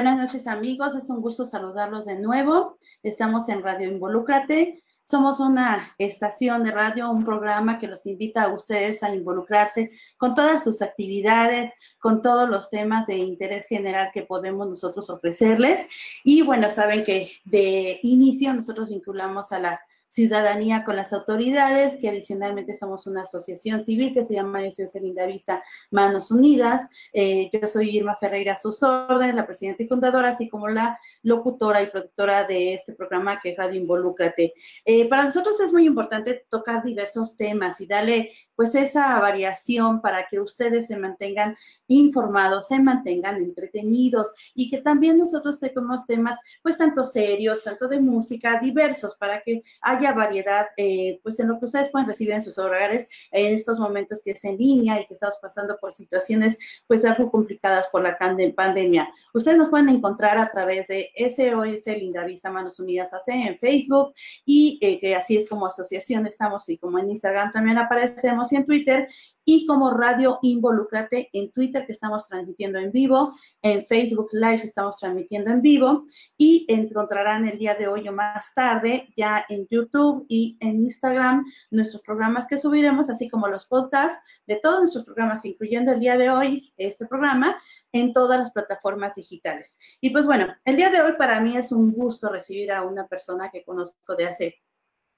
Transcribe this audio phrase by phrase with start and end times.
[0.00, 2.78] Buenas noches amigos, es un gusto saludarlos de nuevo.
[3.02, 4.82] Estamos en Radio Involúcrate.
[5.04, 10.34] Somos una estación de radio, un programa que los invita a ustedes a involucrarse con
[10.34, 15.86] todas sus actividades, con todos los temas de interés general que podemos nosotros ofrecerles.
[16.24, 22.08] Y bueno, saben que de inicio nosotros vinculamos a la ciudadanía con las autoridades, que
[22.08, 26.88] adicionalmente somos una asociación civil que se llama SOS Vista Manos Unidas.
[27.12, 31.80] Eh, yo soy Irma Ferreira sus órdenes, la presidenta y fundadora, así como la locutora
[31.82, 34.52] y productora de este programa que es Radio Involúcrate.
[34.84, 40.26] Eh, para nosotros es muy importante tocar diversos temas y darle pues esa variación para
[40.28, 46.76] que ustedes se mantengan informados, se mantengan entretenidos y que también nosotros tengamos temas pues
[46.76, 51.66] tanto serios, tanto de música, diversos, para que haya variedad, eh, pues en lo que
[51.66, 55.14] ustedes pueden recibir en sus hogares en estos momentos que es en línea y que
[55.14, 59.12] estamos pasando por situaciones pues algo complicadas por la pandemia.
[59.34, 64.14] Ustedes nos pueden encontrar a través de SOS Linda Vista Manos Unidas AC en Facebook
[64.44, 68.56] y eh, que así es como asociación estamos y como en Instagram también aparecemos y
[68.56, 69.08] en Twitter
[69.44, 74.96] y como Radio Involúcrate en Twitter que estamos transmitiendo en vivo, en Facebook Live estamos
[74.96, 76.04] transmitiendo en vivo
[76.36, 81.44] y encontrarán el día de hoy o más tarde ya en YouTube y en Instagram
[81.70, 86.16] nuestros programas que subiremos, así como los podcasts de todos nuestros programas, incluyendo el día
[86.16, 87.60] de hoy este programa,
[87.92, 89.78] en todas las plataformas digitales.
[90.00, 93.06] Y pues bueno, el día de hoy para mí es un gusto recibir a una
[93.06, 94.54] persona que conozco de hace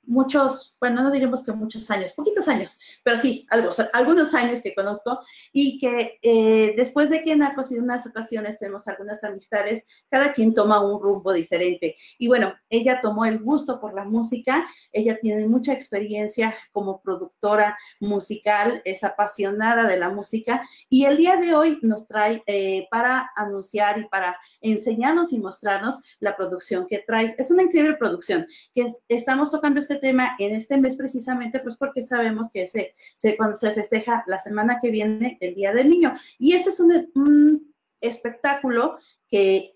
[0.05, 4.75] muchos, bueno, no diremos que muchos años, poquitos años, pero sí, algo, algunos años que
[4.75, 5.21] conozco
[5.53, 7.43] y que eh, después de que en
[7.83, 11.97] unas ocasiones tenemos algunas amistades, cada quien toma un rumbo diferente.
[12.19, 17.77] Y bueno, ella tomó el gusto por la música, ella tiene mucha experiencia como productora
[18.01, 23.31] musical, es apasionada de la música y el día de hoy nos trae eh, para
[23.37, 27.35] anunciar y para enseñarnos y mostrarnos la producción que trae.
[27.39, 31.77] Es una increíble producción que estamos tocando este este tema en este mes precisamente, pues
[31.77, 35.89] porque sabemos que se, se, cuando se festeja la semana que viene el Día del
[35.89, 36.15] Niño.
[36.39, 38.97] Y este es un, un espectáculo
[39.29, 39.75] que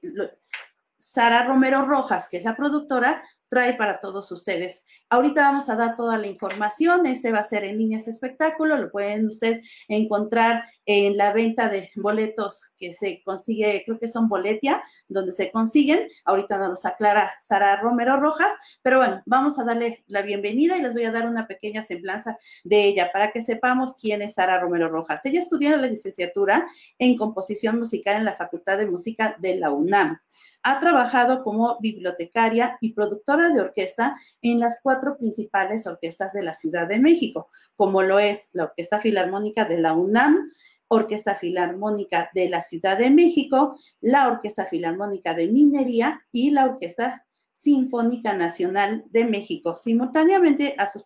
[0.99, 4.84] Sara Romero Rojas, que es la productora, trae para todos ustedes.
[5.08, 7.06] Ahorita vamos a dar toda la información.
[7.06, 8.76] Este va a ser en línea este espectáculo.
[8.76, 14.28] Lo pueden usted encontrar en la venta de boletos que se consigue, creo que son
[14.28, 16.08] Boletia, donde se consiguen.
[16.24, 18.52] Ahorita nos aclara Sara Romero Rojas.
[18.82, 22.36] Pero bueno, vamos a darle la bienvenida y les voy a dar una pequeña semblanza
[22.64, 25.24] de ella para que sepamos quién es Sara Romero Rojas.
[25.26, 26.66] Ella estudió la licenciatura
[26.98, 30.18] en composición musical en la Facultad de Música de la UNAM.
[30.69, 36.54] Ha trabajado como bibliotecaria y productora de orquesta en las cuatro principales orquestas de la
[36.54, 40.50] Ciudad de México, como lo es la Orquesta Filarmónica de la UNAM,
[40.88, 47.24] Orquesta Filarmónica de la Ciudad de México, la Orquesta Filarmónica de Minería y la Orquesta
[47.53, 51.04] Sinfónica Nacional de México, simultáneamente a sus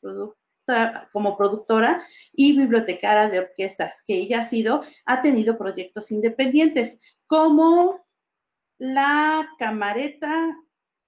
[1.13, 2.03] como productora
[2.33, 8.01] y bibliotecaria de orquestas que ella ha sido, ha tenido proyectos independientes como
[8.81, 10.57] la camareta,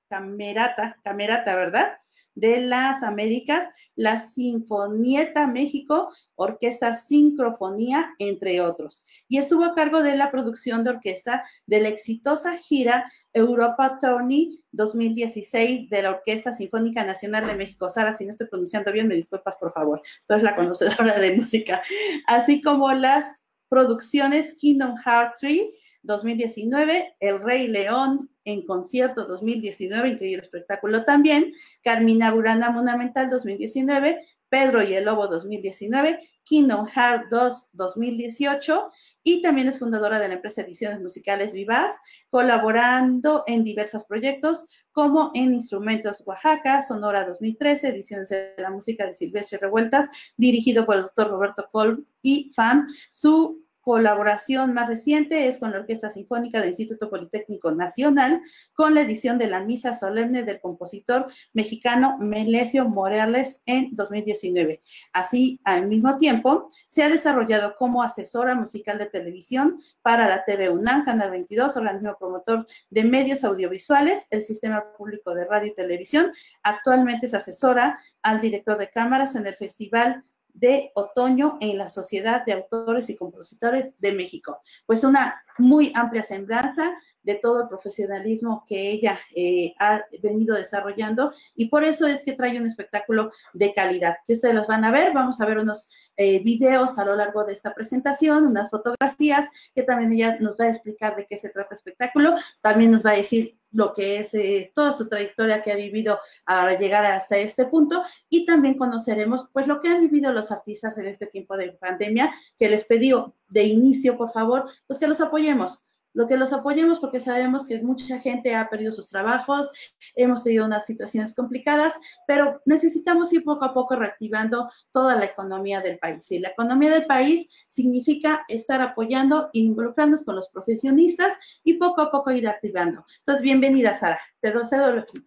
[0.09, 1.97] camerata, camerata, ¿verdad?
[2.35, 9.07] De las Américas, la Sinfonieta México, Orquesta Sincrofonía, entre otros.
[9.27, 14.63] Y estuvo a cargo de la producción de orquesta de la exitosa gira Europa Tourney
[14.73, 17.89] 2016 de la Orquesta Sinfónica Nacional de México.
[17.89, 20.03] Sara, si no estoy pronunciando bien, me disculpas, por favor.
[20.27, 21.83] Tú eres la conocedora de música.
[22.27, 25.61] Así como las producciones Kingdom Heart 3
[26.03, 31.53] 2019, El Rey León en concierto 2019, increíble espectáculo también,
[31.83, 38.91] Carmina Burana Fundamental 2019, Pedro y el Lobo 2019, Kingdom Heart 2 2018
[39.23, 41.95] y también es fundadora de la empresa Ediciones Musicales Vivaz,
[42.31, 49.15] colaborando en diversos proyectos como en Instrumentos Oaxaca, Sonora 2013, Ediciones de la Música de
[49.15, 52.87] Silvestre Revueltas, dirigido por el doctor Roberto Colb y FAM.
[53.11, 58.41] Su colaboración más reciente es con la Orquesta Sinfónica del Instituto Politécnico Nacional,
[58.73, 64.81] con la edición de la Misa Solemne del compositor mexicano Melesio Morales en 2019.
[65.13, 70.71] Así, al mismo tiempo, se ha desarrollado como asesora musical de televisión para la TV
[70.71, 76.33] UNAM, Canal 22, organismo promotor de medios audiovisuales, el Sistema Público de Radio y Televisión.
[76.63, 80.23] Actualmente es asesora al director de cámaras en el Festival
[80.55, 84.61] de otoño en la Sociedad de Autores y Compositores de México.
[84.87, 91.33] Pues una muy amplia semblanza de todo el profesionalismo que ella eh, ha venido desarrollando
[91.55, 94.91] y por eso es que trae un espectáculo de calidad, que ustedes los van a
[94.91, 99.49] ver, vamos a ver unos eh, videos a lo largo de esta presentación, unas fotografías
[99.75, 103.05] que también ella nos va a explicar de qué se trata el espectáculo, también nos
[103.05, 107.39] va a decir lo que es toda su trayectoria que ha vivido para llegar hasta
[107.39, 111.57] este punto y también conoceremos pues lo que han vivido los artistas en este tiempo
[111.57, 113.13] de pandemia, que les pedí
[113.49, 117.81] de inicio, por favor, pues que los apoyemos lo que los apoyemos porque sabemos que
[117.83, 119.71] mucha gente ha perdido sus trabajos,
[120.15, 121.95] hemos tenido unas situaciones complicadas,
[122.27, 126.31] pero necesitamos ir poco a poco reactivando toda la economía del país.
[126.31, 132.03] Y la economía del país significa estar apoyando e involucrarnos con los profesionistas y poco
[132.03, 133.05] a poco ir activando.
[133.19, 134.21] Entonces, bienvenida, Sara.
[134.41, 134.63] Te doy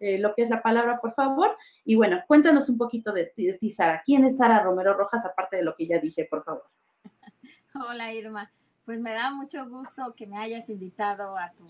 [0.00, 1.56] eh, lo que es la palabra, por favor.
[1.84, 4.02] Y bueno, cuéntanos un poquito de ti, Sara.
[4.04, 6.64] ¿Quién es Sara Romero Rojas, aparte de lo que ya dije, por favor?
[7.74, 8.50] Hola, Irma.
[8.86, 11.64] Pues me da mucho gusto que me hayas invitado a tu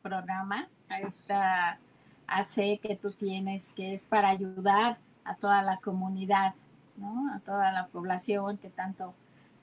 [0.00, 1.78] programa, a esta
[2.26, 6.54] AC que tú tienes, que es para ayudar a toda la comunidad,
[6.96, 7.30] ¿no?
[7.34, 9.12] A toda la población que tanto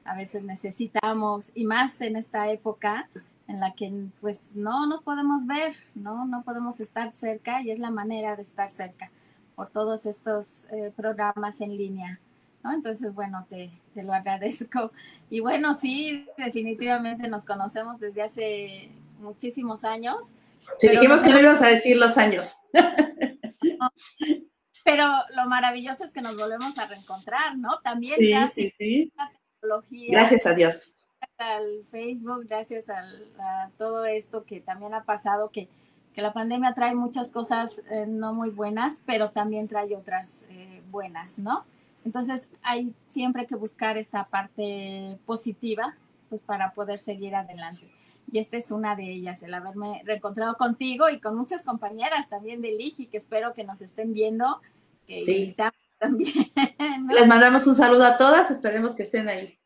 [0.06, 3.10] a veces necesitamos y más en esta época
[3.48, 3.92] en la que
[4.22, 6.26] pues no nos podemos ver, ¿no?
[6.26, 9.10] No podemos estar cerca y es la manera de estar cerca
[9.56, 12.20] por todos estos eh, programas en línea.
[12.64, 14.92] Entonces, bueno, te, lo agradezco.
[15.30, 18.90] Y bueno, sí, definitivamente nos conocemos desde hace
[19.20, 20.34] muchísimos años.
[20.78, 22.56] Sí, dijimos que no íbamos a decir los años.
[24.84, 27.80] pero lo maravilloso es que nos volvemos a reencontrar, ¿no?
[27.80, 30.12] También sí, gracias sí, a la tecnología.
[30.12, 30.96] Gracias a Dios.
[31.38, 35.68] Al Facebook, gracias a todo esto que también ha pasado, que,
[36.16, 41.40] la pandemia trae muchas cosas eh, no muy buenas, pero también trae otras eh, buenas,
[41.40, 41.64] ¿no?
[42.06, 45.96] Entonces hay siempre que buscar esta parte positiva
[46.30, 47.92] pues, para poder seguir adelante.
[48.32, 52.62] Y esta es una de ellas, el haberme reencontrado contigo y con muchas compañeras también
[52.62, 54.62] de LIGI que espero que nos estén viendo.
[55.08, 55.56] Que sí.
[56.00, 56.52] También.
[57.10, 59.60] Les mandamos un saludo a todas, esperemos que estén ahí.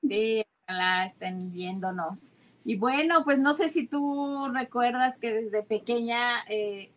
[0.00, 2.34] Sí, ojalá estén viéndonos.
[2.64, 6.90] Y bueno, pues no sé si tú recuerdas que desde pequeña eh,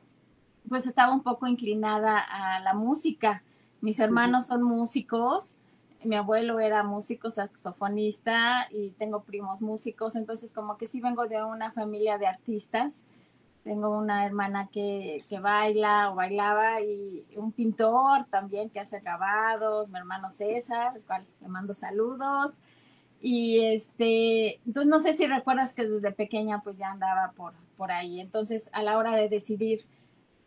[0.69, 3.43] pues estaba un poco inclinada a la música
[3.81, 5.57] mis hermanos son músicos,
[6.03, 11.43] mi abuelo era músico, saxofonista y tengo primos músicos, entonces como que sí vengo de
[11.43, 13.05] una familia de artistas.
[13.63, 19.99] Tengo una hermana que, baila o bailaba y un pintor también que hace grabados, mi
[19.99, 22.55] hermano César, al cual le mando saludos.
[23.21, 27.91] Y este, entonces no sé si recuerdas que desde pequeña pues ya andaba por, por
[27.91, 28.19] ahí.
[28.19, 29.85] Entonces a la hora de decidir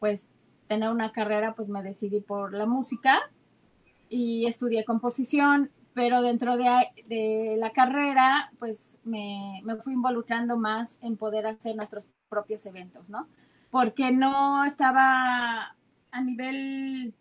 [0.00, 0.26] pues
[0.68, 3.30] tener una carrera, pues me decidí por la música
[4.09, 11.47] y estudié composición, pero dentro de, la carrera, pues me, fui involucrando más en poder
[11.47, 13.28] hacer nuestros propios eventos, ¿no?
[13.71, 15.76] Porque no estaba
[16.11, 17.14] a nivel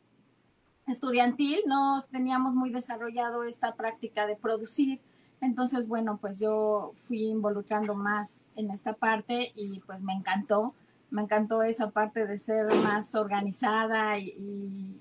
[0.88, 5.00] estudiantil, no teníamos muy desarrollado esta práctica de producir.
[5.42, 10.74] Entonces, bueno, pues yo fui involucrando más en esta parte y pues me encantó
[11.13, 15.00] me encantó esa parte de ser más organizada y,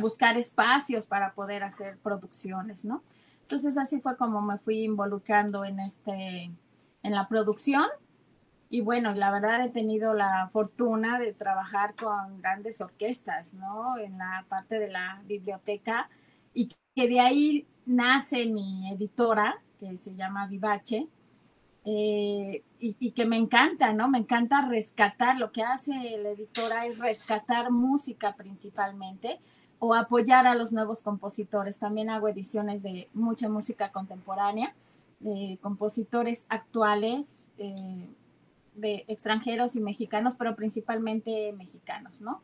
[0.00, 3.02] buscar espacios para poder hacer producciones, ¿no?
[3.42, 6.48] Entonces así fue como me fui involucrando en este,
[7.02, 7.86] en la producción.
[8.70, 13.98] Y bueno, la verdad he tenido la fortuna de trabajar con grandes orquestas, ¿no?
[13.98, 16.08] En la parte de la biblioteca
[16.54, 21.08] y que de ahí nace mi editora, que se llama Vivache,
[21.84, 24.08] eh, y, que me encanta, ¿no?
[24.08, 29.38] Me encanta rescatar, lo que hace la editora es rescatar música principalmente
[29.78, 31.78] o apoyar a los nuevos compositores.
[31.78, 34.74] También hago ediciones de mucha música contemporánea,
[35.20, 38.06] de compositores actuales, eh,
[38.74, 42.40] de extranjeros y mexicanos, pero principalmente mexicanos, ¿no?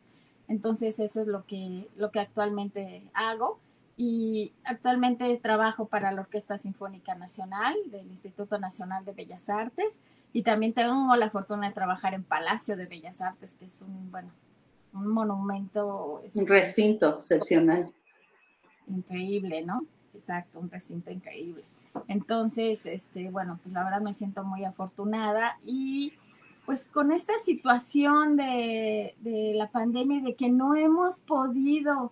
[0.47, 3.59] Entonces eso es lo que, lo que actualmente hago
[3.97, 10.01] y actualmente trabajo para la Orquesta Sinfónica Nacional del Instituto Nacional de Bellas Artes
[10.33, 14.11] y también tengo la fortuna de trabajar en Palacio de Bellas Artes, que es un,
[14.11, 14.29] bueno,
[14.93, 16.21] un monumento.
[16.35, 17.91] Un recinto excepcional.
[18.87, 19.83] Increíble, ¿no?
[20.13, 21.63] Exacto, un recinto increíble.
[22.07, 26.13] Entonces, este, bueno, pues la verdad me siento muy afortunada y
[26.67, 32.11] pues con esta situación de, de la pandemia de que no hemos podido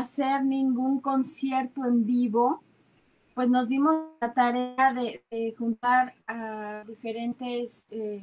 [0.00, 2.62] hacer ningún concierto en vivo,
[3.34, 8.22] pues nos dimos la tarea de, juntar a diferentes eh,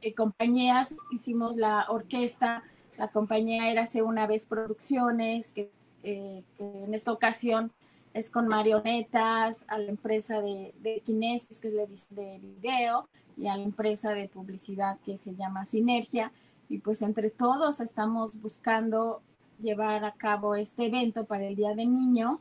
[0.00, 2.64] eh, compañías, hicimos la orquesta,
[2.98, 5.70] la compañía era hace una vez producciones, que,
[6.02, 7.70] eh, en esta ocasión
[8.12, 13.46] es con marionetas, a la empresa de, de Kinesis, que es la de video, y
[13.46, 16.32] a la empresa de publicidad que se llama Sinergia.
[16.68, 19.22] Y pues entre todos estamos buscando
[19.62, 22.40] llevar a cabo este evento para el Día del Niño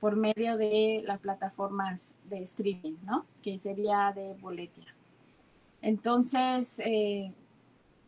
[0.00, 3.24] por medio de las plataformas de streaming, ¿no?
[3.42, 4.92] Que sería de Boletia.
[5.80, 7.32] Entonces, eh,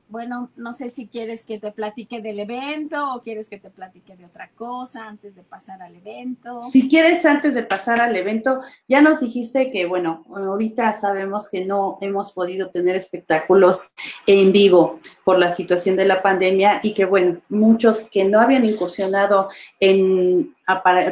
[0.09, 4.17] bueno, no sé si quieres que te platique del evento o quieres que te platique
[4.17, 6.63] de otra cosa antes de pasar al evento.
[6.63, 11.65] Si quieres, antes de pasar al evento, ya nos dijiste que, bueno, ahorita sabemos que
[11.65, 13.91] no hemos podido tener espectáculos
[14.27, 18.65] en vivo por la situación de la pandemia y que, bueno, muchos que no habían
[18.65, 19.49] incursionado
[19.81, 20.55] en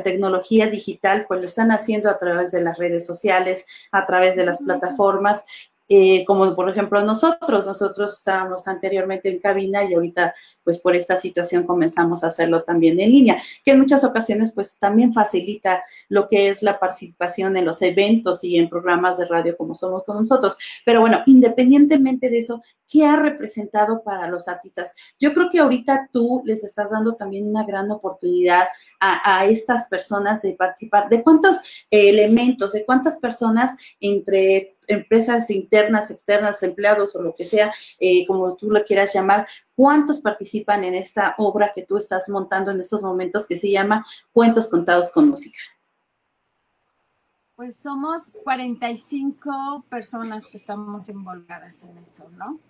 [0.02, 4.46] tecnología digital, pues lo están haciendo a través de las redes sociales, a través de
[4.46, 5.44] las plataformas
[5.94, 10.34] eh, como por ejemplo nosotros, nosotros estábamos anteriormente en cabina y ahorita
[10.64, 14.78] pues por esta situación comenzamos a hacerlo también en línea, que en muchas ocasiones pues
[14.78, 19.54] también facilita lo que es la participación en los eventos y en programas de radio
[19.54, 20.56] como somos con nosotros.
[20.86, 24.94] Pero bueno, independientemente de eso, ¿qué ha representado para los artistas?
[25.18, 28.68] Yo creo que ahorita tú les estás dando también una gran oportunidad
[29.00, 31.08] a, estas personas de participar.
[31.08, 31.56] ¿De cuántos
[31.90, 38.56] elementos, de cuántas personas entre empresas internas, externas, empleados o lo que sea, eh, como
[38.56, 43.00] tú lo quieras llamar, ¿cuántos participan en esta obra que tú estás montando en estos
[43.00, 45.58] momentos que se llama Cuentos Contados con Música?
[47.56, 52.60] Pues somos 45 personas que estamos involucradas en esto, ¿no?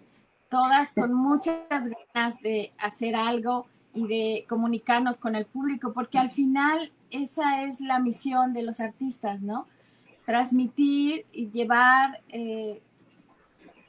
[0.53, 6.31] Todas con muchas ganas de hacer algo y de comunicarnos con el público, porque al
[6.31, 9.67] final esa es la misión de los artistas, ¿no?
[10.25, 12.81] transmitir y llevar eh,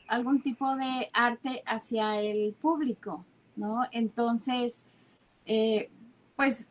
[0.07, 3.23] algún tipo de arte hacia el público,
[3.55, 3.83] ¿no?
[3.91, 4.83] Entonces,
[5.45, 5.89] eh,
[6.35, 6.69] pues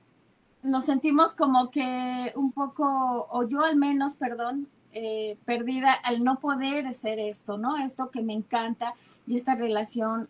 [0.63, 6.39] nos sentimos como que un poco, o yo al menos, perdón, eh, perdida al no
[6.39, 7.79] poder hacer esto, ¿no?
[7.79, 8.95] Esto que me encanta
[9.27, 10.29] y esta relación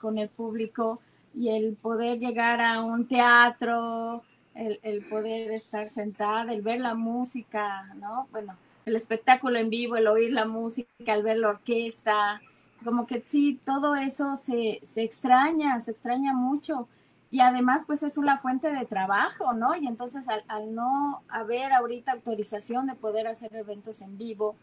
[0.00, 1.00] con el público
[1.34, 4.22] y el poder llegar a un teatro,
[4.54, 8.28] el, el, poder estar sentada, el ver la música, ¿no?
[8.30, 12.42] Bueno, el espectáculo en vivo, el oír la música, el ver la orquesta,
[12.82, 16.88] como que sí, todo eso se, se extraña, se extraña mucho.
[17.30, 19.74] Y además, pues es una fuente de trabajo, ¿no?
[19.74, 24.54] Y entonces al, no haber ahorita autorización de poder hacer eventos en vivo,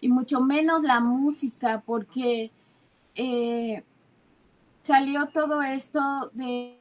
[0.00, 2.52] y mucho menos la música, porque
[3.14, 3.84] eh,
[4.82, 6.80] salió todo esto de,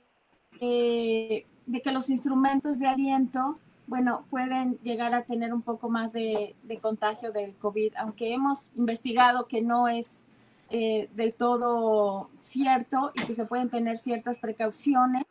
[0.59, 6.55] de que los instrumentos de aliento bueno, pueden llegar a tener un poco más de,
[6.81, 10.27] contagio del COVID, aunque hemos investigado que no es
[10.69, 15.23] eh, del todo cierto y que se pueden tener ciertas precauciones.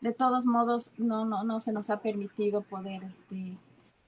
[0.00, 3.58] De todos modos, no, no, no se nos ha permitido poder este,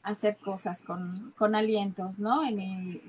[0.02, 2.44] hacer cosas con, con alientos, ¿no?
[2.46, 3.00] En,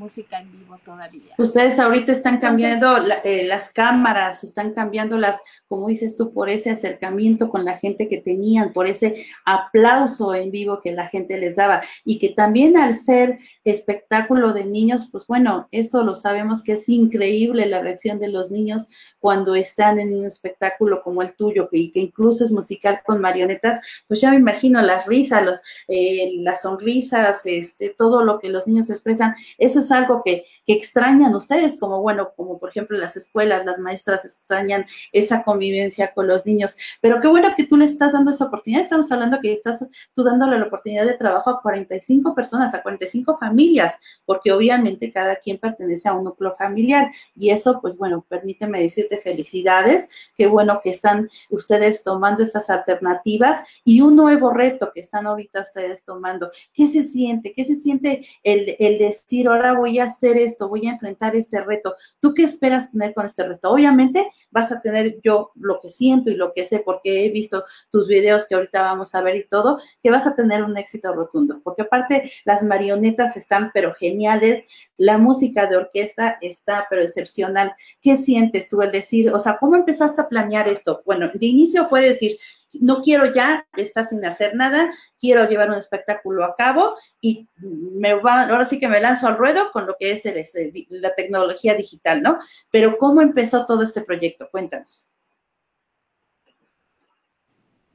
[0.00, 1.34] música en vivo todavía.
[1.36, 5.38] Ustedes ahorita están cambiando eh, las cámaras, están cambiando las,
[5.68, 10.50] como dices tú, por ese acercamiento con la gente que tenían, por ese aplauso en
[10.50, 15.26] vivo que la gente les daba y que también al ser espectáculo de niños, pues
[15.26, 18.88] bueno, eso lo sabemos que es increíble la reacción de los niños
[19.18, 24.22] cuando están en un espectáculo como el tuyo, que incluso es musical con marionetas, pues
[24.22, 25.60] ya me imagino las risas, los...
[25.88, 30.72] Eh, las sonrisas, este, todo lo que los niños expresan, eso es algo que, que
[30.72, 36.26] extrañan ustedes, como bueno, como por ejemplo las escuelas, las maestras extrañan esa convivencia con
[36.26, 39.52] los niños, pero qué bueno que tú le estás dando esa oportunidad, estamos hablando que
[39.52, 45.12] estás tú dándole la oportunidad de trabajo a 45 personas, a 45 familias, porque obviamente
[45.12, 50.46] cada quien pertenece a un núcleo familiar y eso, pues bueno, permíteme decirte felicidades, qué
[50.46, 56.04] bueno que están ustedes tomando estas alternativas y un nuevo reto que están ahorita ustedes
[56.04, 56.29] tomando
[56.72, 57.52] ¿Qué se siente?
[57.54, 61.60] ¿Qué se siente el, el decir, ahora voy a hacer esto, voy a enfrentar este
[61.60, 61.94] reto?
[62.20, 63.70] ¿Tú qué esperas tener con este reto?
[63.70, 67.64] Obviamente vas a tener yo lo que siento y lo que sé porque he visto
[67.90, 71.12] tus videos que ahorita vamos a ver y todo, que vas a tener un éxito
[71.12, 74.64] rotundo, porque aparte las marionetas están pero geniales,
[74.96, 77.72] la música de orquesta está pero excepcional.
[78.00, 81.02] ¿Qué sientes tú el decir, o sea, cómo empezaste a planear esto?
[81.04, 82.36] Bueno, de inicio fue decir,
[82.74, 88.14] no quiero ya estar sin hacer nada, quiero llevar un espectáculo a cabo y me
[88.14, 90.24] va, ahora sí que me lanzo al ruedo con lo que es
[90.88, 92.38] la tecnología digital, ¿no?
[92.70, 94.48] Pero ¿cómo empezó todo este proyecto?
[94.50, 95.08] Cuéntanos.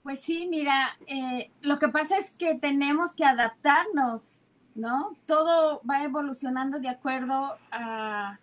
[0.03, 4.39] Pues sí, mira, eh, lo que pasa es que tenemos que adaptarnos,
[4.75, 5.15] ¿no?
[5.25, 8.37] Todo va evolucionando de acuerdo a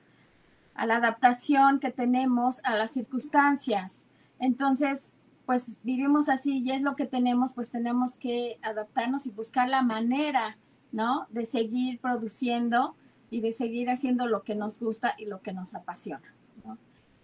[0.87, 4.07] la adaptación que tenemos a las circunstancias.
[4.41, 5.13] Entonces,
[5.53, 9.83] pues vivimos así y es lo que tenemos, pues tenemos que adaptarnos y buscar la
[9.83, 10.57] manera,
[10.93, 11.27] ¿no?
[11.29, 12.95] De seguir produciendo
[13.29, 16.33] y de seguir haciendo lo que nos gusta y lo que nos apasiona.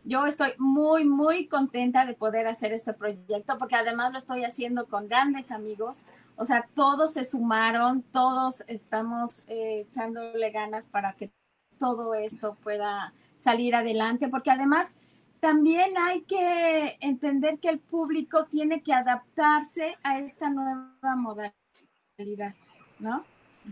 [0.04, 4.88] Yo estoy muy, muy contenta de poder hacer este proyecto porque además lo estoy haciendo
[4.88, 6.02] con grandes amigos.
[6.36, 11.30] O sea, todos se sumaron, todos estamos eh, echándole ganas para que
[11.78, 14.98] todo esto pueda salir adelante, porque además
[15.40, 22.54] también hay que entender que el público tiene que adaptarse a esta nueva modalidad,
[22.98, 23.24] ¿no?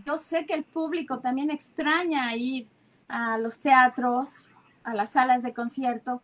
[0.05, 2.67] Yo sé que el público también extraña ir
[3.07, 4.45] a los teatros,
[4.83, 6.21] a las salas de concierto,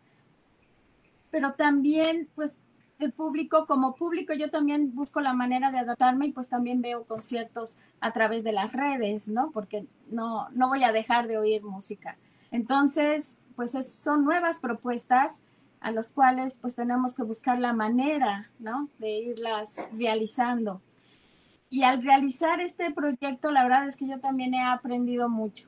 [1.30, 2.56] pero también, pues,
[3.00, 7.04] el público, como público, yo también busco la manera de adaptarme y pues también veo
[7.04, 9.50] conciertos a través de las redes, ¿no?
[9.50, 12.16] Porque no, no voy a dejar de oír música.
[12.52, 15.40] Entonces, pues son nuevas propuestas
[15.80, 18.88] a las cuales pues tenemos que buscar la manera, ¿no?
[18.98, 20.80] De irlas realizando.
[21.68, 25.66] Y al realizar este proyecto, la verdad es que yo también he aprendido mucho,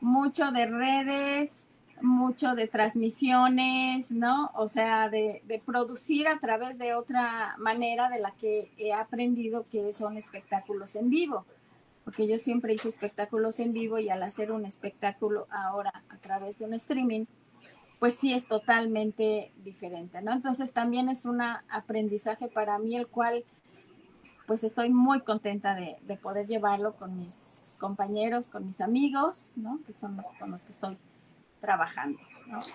[0.00, 1.68] mucho de redes,
[2.02, 4.50] mucho de transmisiones, ¿no?
[4.54, 9.92] O sea, de, producir a través de otra manera de la que he aprendido que
[9.92, 11.44] son espectáculos en vivo,
[12.04, 16.58] porque yo siempre hice espectáculos en vivo y al hacer un espectáculo ahora a través
[16.58, 17.26] de un streaming,
[17.98, 20.32] pues sí es totalmente diferente, ¿no?
[20.32, 23.44] Entonces también es un aprendizaje para mí el cual
[24.46, 29.78] pues estoy muy contenta de, de poder llevarlo con mis compañeros, con mis amigos, ¿no?
[29.86, 30.98] Que son los con los que estoy
[31.60, 32.18] trabajando.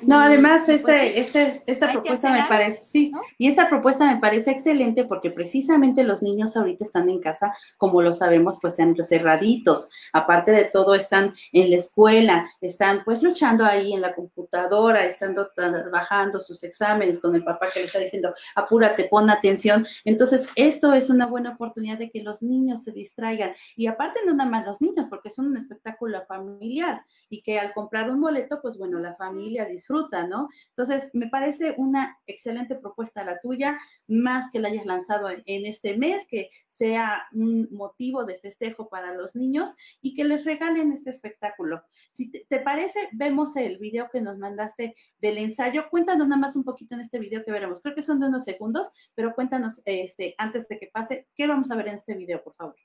[0.02, 5.04] No, además, este, este, esta propuesta me parece, sí, y esta propuesta me parece excelente
[5.04, 8.76] porque precisamente los niños ahorita están en casa, como lo sabemos, pues
[9.06, 9.90] cerraditos.
[10.14, 15.36] Aparte de todo, están en la escuela, están pues luchando ahí en la computadora, están
[15.56, 19.86] trabajando sus exámenes con el papá que le está diciendo, apúrate, pon atención.
[20.06, 23.54] Entonces, esto es una buena oportunidad de que los niños se distraigan.
[23.76, 27.74] Y aparte, no nada más los niños, porque es un espectáculo familiar y que al
[27.74, 30.50] comprar un boleto, pues bueno, la familia disfruta, ¿no?
[30.70, 35.98] Entonces, me parece una excelente propuesta la tuya, más que la hayas lanzado en, este
[35.98, 41.10] mes, que sea un motivo de festejo para los niños y que les regalen este
[41.10, 41.84] espectáculo.
[42.12, 45.90] Si te, parece, vemos el video que nos mandaste del ensayo.
[45.90, 47.82] Cuéntanos nada más un poquito en este video que veremos.
[47.82, 51.72] Creo que son de unos segundos, pero cuéntanos este, antes de que pase, ¿qué vamos
[51.72, 52.76] a ver en este video, por favor?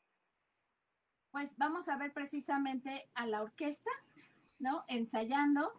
[1.33, 3.91] Pues vamos a ver precisamente a la orquesta,
[4.59, 4.85] ¿no?
[4.87, 5.73] Ensayando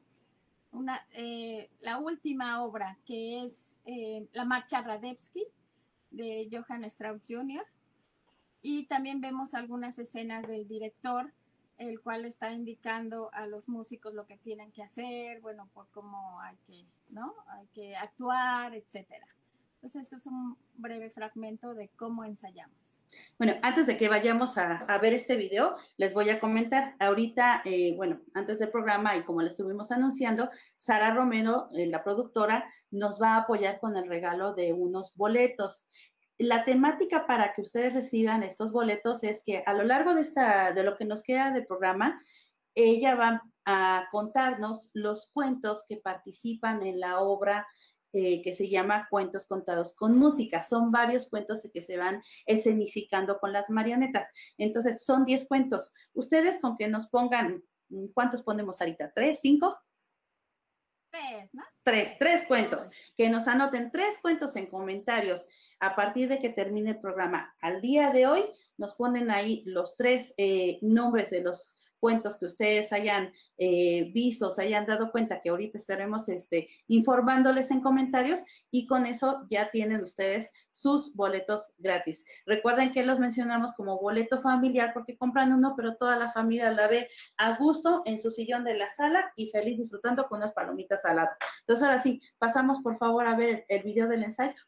[0.74, 5.46] una, eh, la última obra, que es eh, La Marcha Radetzky
[6.12, 7.66] de Johann Strauss Jr.
[8.62, 11.32] Y también vemos algunas escenas del director,
[11.78, 16.40] el cual está indicando a los músicos lo que tienen que hacer, bueno, por cómo
[16.42, 17.34] hay que, ¿no?
[17.48, 19.28] Hay que actuar, etcétera.
[19.76, 23.03] Entonces, esto es un breve fragmento de cómo ensayamos.
[23.38, 27.94] Bueno, antes de que vayamos a, ver este video, les voy a comentar, ahorita, eh,
[27.96, 33.22] bueno, antes del programa y como le estuvimos anunciando, Sara Romero, eh, la productora, nos
[33.22, 35.88] va a apoyar con el regalo de unos boletos.
[36.38, 40.72] La temática para que ustedes reciban estos boletos es que a lo largo de, esta,
[40.72, 42.22] de lo que nos queda de programa,
[42.76, 47.68] ella va a contarnos los cuentos que participan en la obra
[48.14, 50.64] eh, que se llama Cuentos Contados con Música.
[50.64, 54.30] Son varios cuentos que se van escenificando con las marionetas.
[54.58, 55.92] Entonces, son 10 cuentos.
[56.14, 57.64] Ustedes con que nos pongan,
[58.14, 59.12] ¿cuántos ponemos ahorita?
[59.14, 59.40] ¿Tres?
[59.42, 59.76] ¿Cinco?
[61.10, 61.64] Tres, ¿no?
[61.84, 62.90] Tres, tres cuentos.
[63.18, 65.48] Que nos anoten tres cuentos en comentarios
[65.80, 67.54] a partir de que termine el programa.
[67.62, 68.46] Al día de hoy
[68.78, 74.52] nos ponen ahí los tres eh, nombres de los cuentos que ustedes hayan eh, visto,
[74.52, 79.72] se hayan dado cuenta que ahorita estaremos este, informándoles en comentarios y con eso ya
[79.72, 82.26] tienen ustedes sus boletos gratis.
[82.46, 86.90] Recuerden que los mencionamos como boleto familiar porque compran uno, pero toda la familia la
[86.90, 91.06] ve a gusto en su sillón de la sala y feliz disfrutando con unas palomitas
[91.06, 91.30] al lado.
[91.62, 94.62] Entonces ahora sí, pasamos por favor a ver el video del ensayo.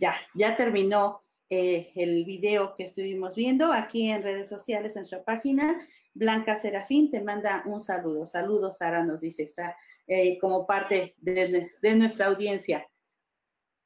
[0.00, 5.22] Ya, ya terminó eh, el video que estuvimos viendo aquí en redes sociales, en nuestra
[5.22, 5.80] página.
[6.14, 8.26] Blanca Serafín te manda un saludo.
[8.26, 12.86] Saludos, Sara, nos dice, está eh, como parte de nuestra audiencia.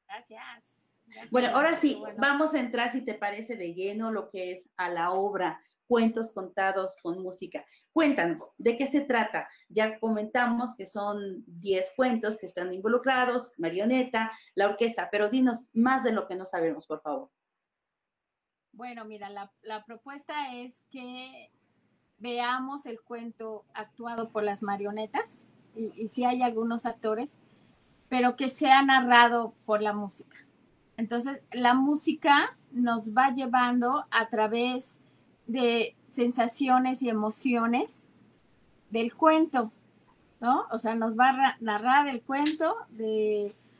[0.07, 0.76] Gracias.
[1.31, 4.89] Bueno, ahora sí, vamos a entrar, si te parece, de lleno lo que es a
[4.89, 7.65] la obra cuentos contados con música.
[7.91, 9.47] Cuéntanos, ¿de qué se trata?
[9.69, 16.03] Ya comentamos que son 10 cuentos que están involucrados, marioneta, la orquesta, pero dinos más
[16.03, 17.31] de lo que no sabemos, por favor.
[18.73, 21.51] Bueno, mira, la, propuesta es que
[22.19, 27.37] veamos el cuento actuado por las marionetas, y, y si hay algunos actores,
[28.09, 30.46] pero que sea narrado por la música.
[30.97, 34.99] Entonces, la música nos va llevando a través
[35.45, 38.07] de sensaciones y emociones
[38.89, 39.71] del cuento,
[40.41, 40.65] ¿no?
[40.71, 42.75] O sea, nos va a narrar el cuento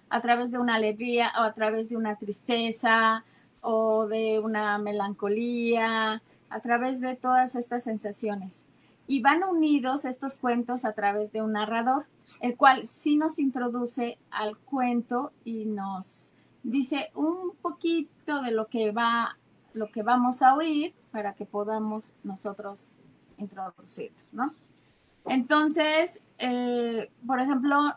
[0.10, 3.24] a través de una alegría o a través de una tristeza
[3.62, 8.66] o de una melancolía, a través de todas estas sensaciones.
[9.08, 12.06] Y van unidos estos cuentos a través de un narrador,
[12.42, 18.92] el cual sí nos introduce al cuento y nos dice un poquito de lo que
[18.92, 19.38] va,
[19.74, 22.96] lo que vamos a oír para que podamos nosotros
[23.38, 24.54] introducirnos, ¿no?
[25.26, 27.96] Entonces, eh, por ejemplo,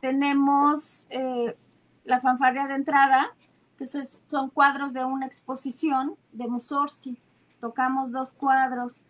[0.00, 1.56] tenemos eh,
[2.04, 3.32] la fanfarria de entrada,
[3.76, 7.18] que son cuadros de una exposición de Mussorgsky.
[7.60, 9.04] Tocamos dos cuadros.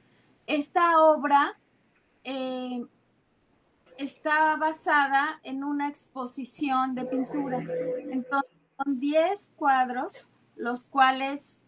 [0.47, 1.59] Esta obra
[2.25, 2.85] eh,
[3.99, 7.59] está basada en una exposición de pintura.
[8.11, 11.61] Entonces, son 10 cuadros, los cuales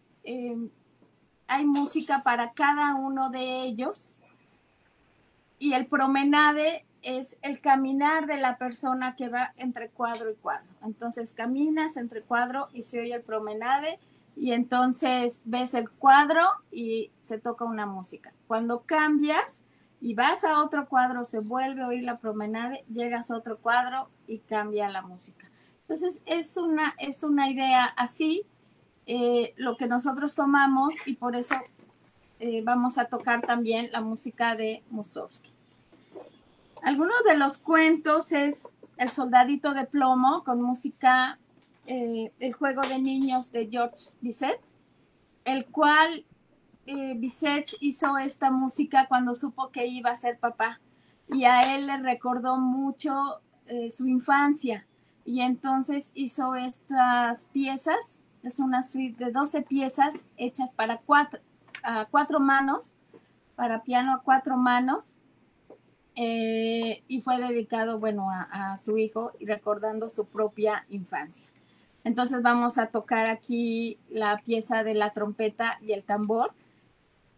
[1.47, 4.19] hay música para cada uno de ellos
[5.59, 10.69] y el promenade es el caminar de la persona que va entre cuadro y cuadro.
[10.83, 13.99] Entonces caminas entre cuadro y se oye el promenade
[14.37, 18.31] y entonces ves el cuadro y se toca una música.
[18.47, 19.63] Cuando cambias
[20.01, 24.09] y vas a otro cuadro, se vuelve a oír la promenade, llegas a otro cuadro
[24.27, 25.47] y cambia la música.
[25.81, 28.43] Entonces es una, es una idea así
[29.05, 31.55] eh, lo que nosotros tomamos y por eso
[32.39, 35.51] eh, vamos a tocar también la música de Mussorgsky.
[36.81, 41.37] Algunos de los cuentos es El soldadito de plomo con música
[41.85, 44.59] eh, El juego de niños de George Bizet,
[45.45, 46.25] el cual
[46.85, 50.79] Bizet hizo esta música cuando supo que iba a ser papá
[51.29, 53.39] y a él le recordó mucho
[53.89, 54.85] su infancia
[55.23, 61.39] y entonces hizo estas piezas es una suite de 12 piezas hechas para cuatro,
[62.09, 62.93] cuatro manos,
[63.55, 65.15] para piano a cuatro manos.
[66.15, 71.47] Eh, y fue dedicado, bueno, a, su hijo y recordando su propia infancia.
[72.03, 76.51] Entonces vamos a tocar aquí la pieza de la trompeta y el tambor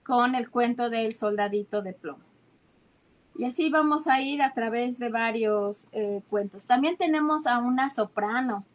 [0.06, 2.24] con el cuento del soldadito de plomo.
[3.36, 6.68] Y así vamos a ir a través de varios eh, cuentos.
[6.68, 8.66] También tenemos a una soprano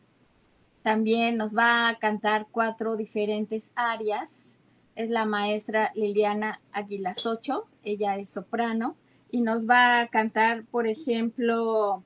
[0.89, 4.57] también nos va a cantar cuatro diferentes arias.
[4.97, 8.97] Es la maestra Liliana Aguilasocho, ella es soprano,
[9.31, 12.03] y nos va a cantar, por ejemplo,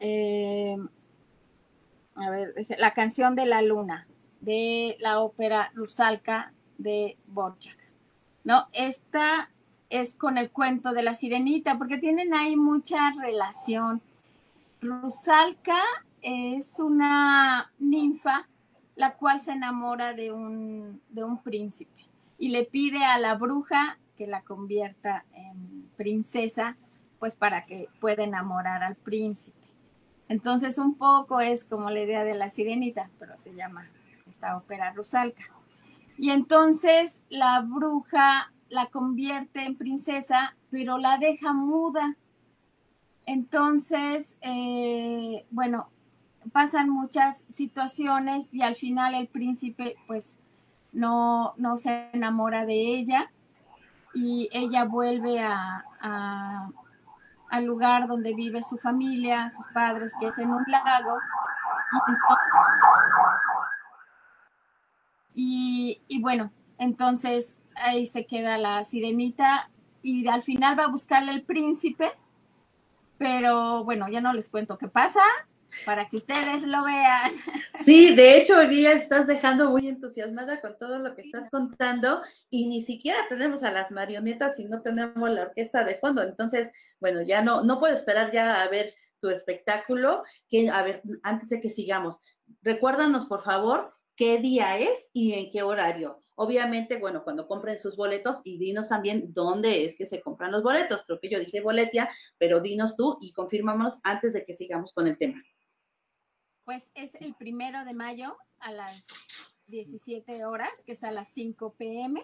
[0.00, 0.76] eh,
[2.16, 4.08] a ver, la canción de la luna
[4.40, 7.76] de la ópera Rusalka de Borjak.
[8.44, 8.66] ¿No?
[8.72, 9.50] Esta
[9.90, 14.00] es con el cuento de la sirenita, porque tienen ahí mucha relación.
[14.80, 15.82] Rusalka
[16.22, 18.46] es una ninfa
[18.96, 22.04] la cual se enamora de un, de un príncipe
[22.38, 26.76] y le pide a la bruja que la convierta en princesa,
[27.18, 29.56] pues para que pueda enamorar al príncipe.
[30.28, 33.88] Entonces un poco es como la idea de la sirenita, pero se llama
[34.28, 35.44] esta ópera rusalca.
[36.20, 42.14] Y entonces la bruja la convierte en princesa, pero la deja muda.
[43.24, 45.88] Entonces, eh, bueno,
[46.52, 50.38] pasan muchas situaciones y al final el príncipe pues
[50.92, 53.30] no, no se enamora de ella
[54.12, 55.86] y ella vuelve a,
[57.48, 61.16] al lugar donde vive su familia, sus padres, que es en un lago.
[62.08, 62.12] Y,
[65.42, 69.70] y, bueno, entonces ahí se queda la sirenita
[70.02, 72.12] y al final va a buscarle el príncipe,
[73.16, 75.22] pero bueno, ya no les cuento qué pasa,
[75.86, 77.32] para que ustedes lo vean.
[77.82, 82.20] Sí, de hecho, hoy día estás dejando muy entusiasmada con todo lo que estás contando
[82.50, 86.22] y ni siquiera tenemos a las marionetas y no tenemos la orquesta de fondo.
[86.22, 90.22] Entonces, bueno, ya no, no puedo esperar ya a ver tu espectáculo.
[90.50, 92.20] Que, a ver, antes de que sigamos,
[92.62, 96.22] recuérdanos, por favor, qué día es y en qué horario.
[96.34, 100.62] Obviamente, bueno, cuando compren sus boletos y dinos también dónde es que se compran los
[100.62, 101.04] boletos.
[101.06, 105.06] Creo que yo dije boletia, pero dinos tú y confirmamos antes de que sigamos con
[105.06, 105.42] el tema.
[106.64, 109.08] Pues es el primero de mayo a las
[109.68, 112.22] 17 horas, que es a las 5 pm.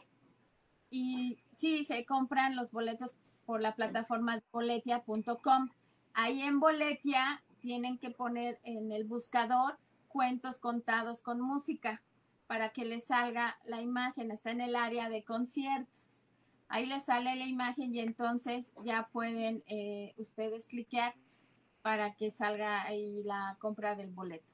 [0.91, 5.71] Y sí, se compran los boletos por la plataforma boletia.com.
[6.13, 9.79] Ahí en Boletia tienen que poner en el buscador
[10.17, 12.03] cuentos contados con música
[12.47, 14.31] para que les salga la imagen.
[14.31, 16.23] Está en el área de conciertos.
[16.69, 21.15] Ahí les sale la imagen y entonces ya pueden eh, ustedes cliquear
[21.83, 24.47] para que salga ahí la compra del boleto.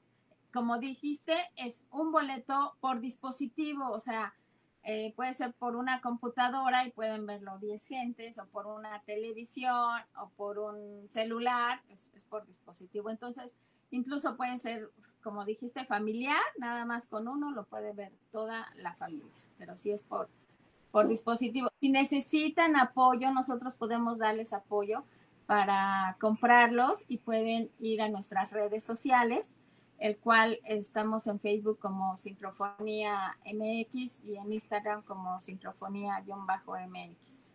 [0.53, 4.35] Como dijiste, es un boleto por dispositivo, o sea,
[4.83, 10.03] eh, puede ser por una computadora y pueden verlo 10 gentes, o por una televisión,
[10.21, 13.11] o por un celular, es, por dispositivo.
[13.11, 13.57] Entonces,
[13.93, 14.91] incluso puede ser
[15.23, 19.93] como dijiste, familiar, nada más con uno lo puede ver toda la familia, pero si
[19.93, 20.29] es por,
[20.91, 21.69] por dispositivo.
[21.81, 25.05] Si necesitan apoyo, nosotros podemos darles apoyo
[25.47, 29.57] para comprarlos y pueden ir a nuestras redes sociales,
[29.99, 37.53] el cual estamos en Facebook como Sincrofonía MX y en Instagram como Sincrofonía-MX.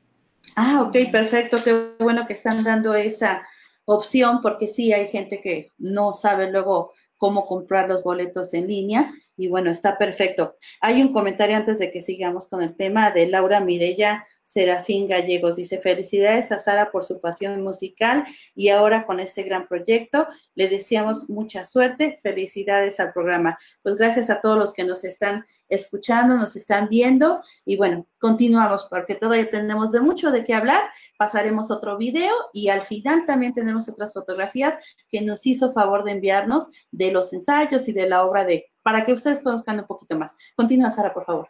[0.55, 3.45] Ah, ok, perfecto, qué bueno que están dando esa
[3.85, 9.13] opción porque sí hay gente que no sabe luego cómo comprar los boletos en línea.
[9.37, 10.57] Y bueno, está perfecto.
[10.81, 15.57] Hay un comentario antes de que sigamos con el tema de Laura Mirella Serafín Gallegos.
[15.57, 20.27] Dice, felicidades a Sara por su pasión musical y ahora con este gran proyecto.
[20.55, 22.17] Le deseamos mucha suerte.
[22.23, 23.59] Felicidades al programa.
[23.83, 28.87] Pues gracias a todos los que nos están escuchando, nos están viendo y bueno, continuamos
[28.89, 30.89] porque todavía tenemos de mucho de qué hablar.
[31.17, 34.75] Pasaremos otro video y al final también tenemos otras fotografías
[35.09, 39.03] que nos hizo favor de enviarnos de los ensayos y de la obra de, para
[39.03, 40.33] que ustedes conozcan un poquito más.
[40.55, 41.49] Continúa, Sara, por favor.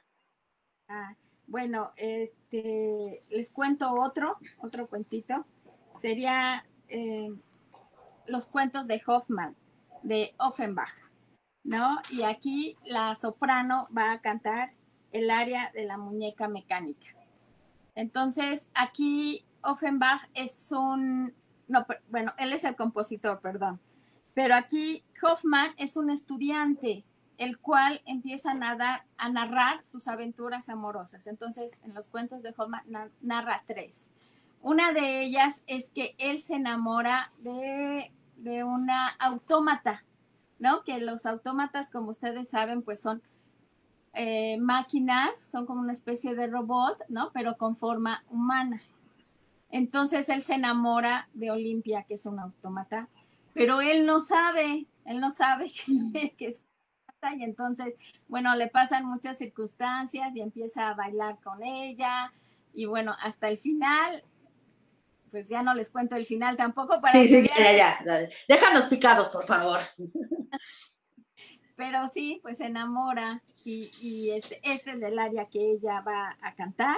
[0.90, 1.14] Ah,
[1.46, 5.46] bueno, este, les cuento otro, otro cuentito.
[5.94, 7.30] Sería eh,
[8.26, 9.56] los cuentos de Hoffman,
[10.02, 10.96] de Offenbach.
[11.64, 12.00] ¿no?
[12.10, 14.72] Y aquí la soprano va a cantar
[15.12, 17.06] el área de la muñeca mecánica.
[17.94, 21.36] Entonces, aquí Offenbach es un,
[21.68, 23.80] no, bueno, él es el compositor, perdón,
[24.34, 27.04] pero aquí Hoffman es un estudiante,
[27.38, 31.28] el cual empieza a, narrar sus aventuras amorosas.
[31.28, 32.84] Entonces, en los cuentos de Hoffman
[33.22, 34.10] narra tres.
[34.62, 40.04] Una de ellas es que él se enamora de, de una autómata,
[40.60, 40.84] ¿no?
[40.84, 43.22] Que los autómatas, como ustedes saben, pues son
[44.14, 47.32] eh, máquinas, son como una especie de robot, ¿no?
[47.34, 48.82] Pero con forma humana.
[49.70, 53.10] Entonces él se enamora de Olimpia, que es un autómata,
[53.54, 55.72] pero él no sabe, él no sabe
[56.38, 56.58] que,
[57.38, 57.96] y entonces,
[58.28, 62.32] bueno, le pasan muchas circunstancias y empieza a bailar con ella
[62.74, 64.24] y bueno, hasta el final
[65.32, 69.30] pues ya no les cuento el final tampoco para Sí, sí, ya, ya, Déjanos picados,
[69.30, 69.80] por favor.
[71.76, 76.56] Pero sí, pues se enamora y, este, este es del área que ella va a
[76.56, 76.98] cantar.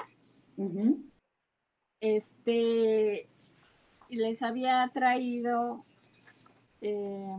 [2.00, 3.28] Este,
[4.10, 5.84] les había traído
[6.82, 7.36] eh,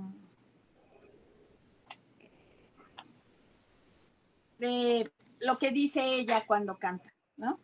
[4.61, 7.59] de lo que dice ella cuando canta, ¿no?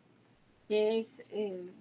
[0.67, 1.71] Que es eh,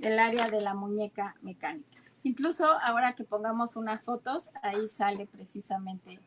[0.00, 2.02] el área de la muñeca mecánica.
[2.24, 6.18] Incluso ahora que pongamos unas fotos, ahí sale precisamente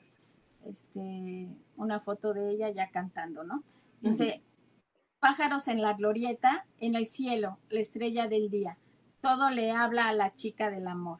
[0.65, 3.63] este, una foto de ella ya cantando, ¿no?
[4.01, 4.41] Dice,
[5.19, 8.77] pájaros en la glorieta, en el cielo, la estrella del día,
[9.21, 11.19] todo le habla a la chica del amor.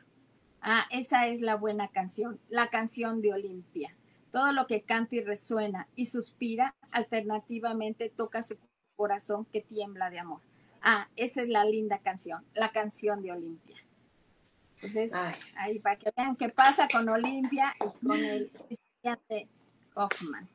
[0.61, 3.95] Ah, esa es la buena canción, la canción de Olimpia.
[4.35, 8.57] Todo lo que canta y resuena y suspira, alternativamente toca su
[8.97, 10.41] corazón que tiembla de amor.
[10.81, 13.77] Ah, esa es la linda canción, la canción de Olimpia.
[14.81, 15.13] Entonces,
[15.55, 19.47] ahí para que vean qué pasa con Olimpia y con el estudiante
[19.93, 20.49] Hoffman.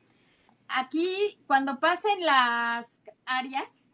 [0.67, 3.89] Aquí, cuando pasen las áreas,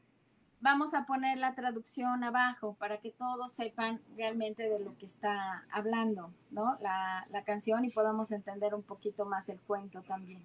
[0.68, 5.64] vamos a poner la traducción abajo para que todos sepan realmente de lo que está
[5.72, 6.78] hablando, ¿no?
[6.82, 10.44] La, la canción y podamos entender un poquito más el cuento también.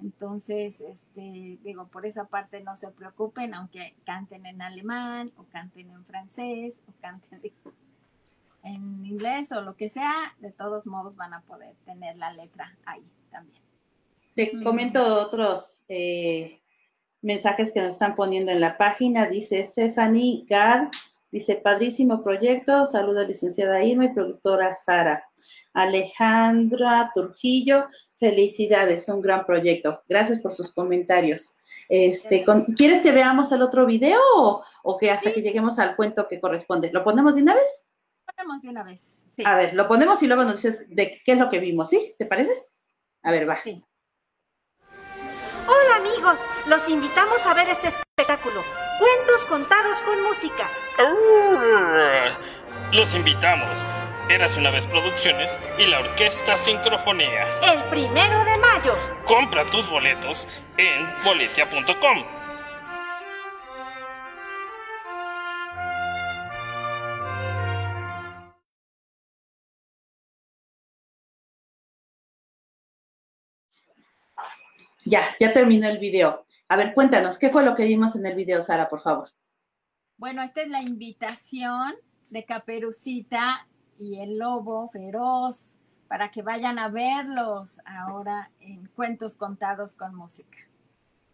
[0.00, 5.90] Entonces, este, digo, por esa parte no se preocupen, aunque canten en alemán o canten
[5.90, 7.42] en francés o canten
[8.62, 12.74] en inglés o lo que sea, de todos modos van a poder tener la letra
[12.86, 13.62] ahí también.
[14.34, 16.63] Te comento otros eh,
[17.24, 19.26] mensajes que nos están poniendo en la página.
[19.26, 20.90] Dice Stephanie Gard,
[21.34, 22.86] Dice, padrísimo proyecto.
[22.86, 25.28] Saluda licenciada Irma y productora Sara.
[25.72, 27.88] Alejandra Trujillo,
[28.20, 30.00] felicidades, un gran proyecto.
[30.08, 31.56] Gracias por sus comentarios.
[31.88, 32.44] Este,
[32.76, 34.20] ¿Quieres que veamos el otro video
[34.84, 36.92] o, que hasta que lleguemos al cuento que corresponde?
[36.92, 37.88] ¿Lo ponemos de una vez?
[38.24, 39.26] Ponemos de una vez.
[39.44, 42.14] A ver, lo ponemos y luego nos dices de qué es lo que vimos, ¿sí?
[42.16, 42.52] ¿Te parece?
[43.24, 43.58] A ver, va.
[43.64, 43.82] Hola
[46.24, 48.62] amigos, los invitamos a ver este espectáculo.
[48.98, 50.68] Cuentos contados con música.
[52.92, 53.84] Los invitamos.
[54.28, 57.46] Eras una vez Producciones y la Orquesta Sincrofonía.
[57.62, 58.96] El primero de mayo.
[59.24, 62.43] Compra tus boletos en boletia.com.
[75.04, 76.46] Ya, ya terminó el video.
[76.68, 79.30] A ver, cuéntanos, ¿qué fue lo que vimos en el video, Sara, por favor?
[80.16, 81.94] Bueno, esta es la invitación
[82.30, 83.66] de Caperucita
[83.98, 90.58] y el lobo feroz para que vayan a verlos ahora en Cuentos Contados con Música.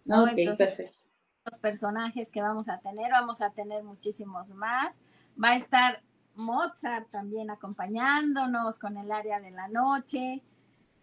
[0.08, 0.98] Ok, perfecto.
[1.44, 5.00] Los personajes que vamos a tener, vamos a tener muchísimos más.
[5.42, 6.02] Va a estar
[6.34, 10.42] Mozart también acompañándonos con el área de la noche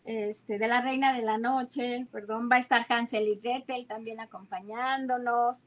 [0.08, 4.22] este, de la Reina de la Noche, perdón, va a estar Hansel y Gretel también
[4.22, 5.66] acompañándonos,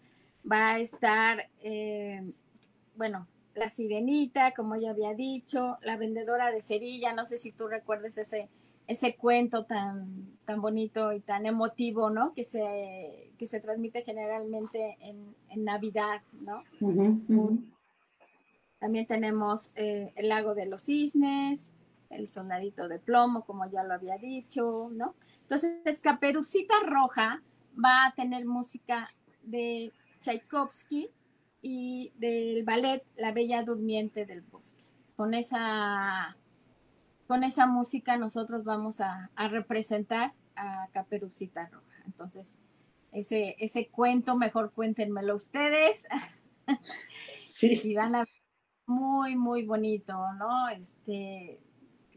[0.50, 2.22] va a estar, eh,
[2.96, 7.68] bueno, la Sirenita, como ya había dicho, la vendedora de cerilla, no sé si tú
[7.68, 8.48] recuerdes ese,
[8.86, 12.32] ese cuento tan, tan bonito y tan emotivo, ¿no?
[12.32, 16.64] Que se, que se transmite generalmente en, Navidad, ¿no?
[18.78, 21.72] También tenemos eh, el lago de los cisnes,
[22.10, 25.14] el soldadito de plomo, como ya lo había dicho, ¿no?
[25.42, 27.42] Entonces, Caperucita Roja
[27.82, 31.10] va a tener música de Tchaikovsky
[31.62, 34.82] y del ballet La Bella Durmiente del Bosque.
[35.16, 36.36] Con esa,
[37.26, 42.02] con esa música nosotros vamos a, representar a Caperucita Roja.
[42.06, 42.56] Entonces,
[43.12, 46.06] ese, ese cuento, mejor cuéntenmelo ustedes.
[47.44, 47.80] Sí.
[47.84, 48.28] y van a ver
[48.86, 50.68] muy, muy bonito, ¿no?
[50.68, 51.60] Este,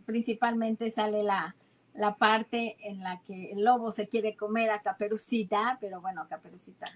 [0.06, 1.56] principalmente sale la,
[2.18, 6.88] parte en la que el lobo se quiere comer a Caperucita, pero bueno, Caperucita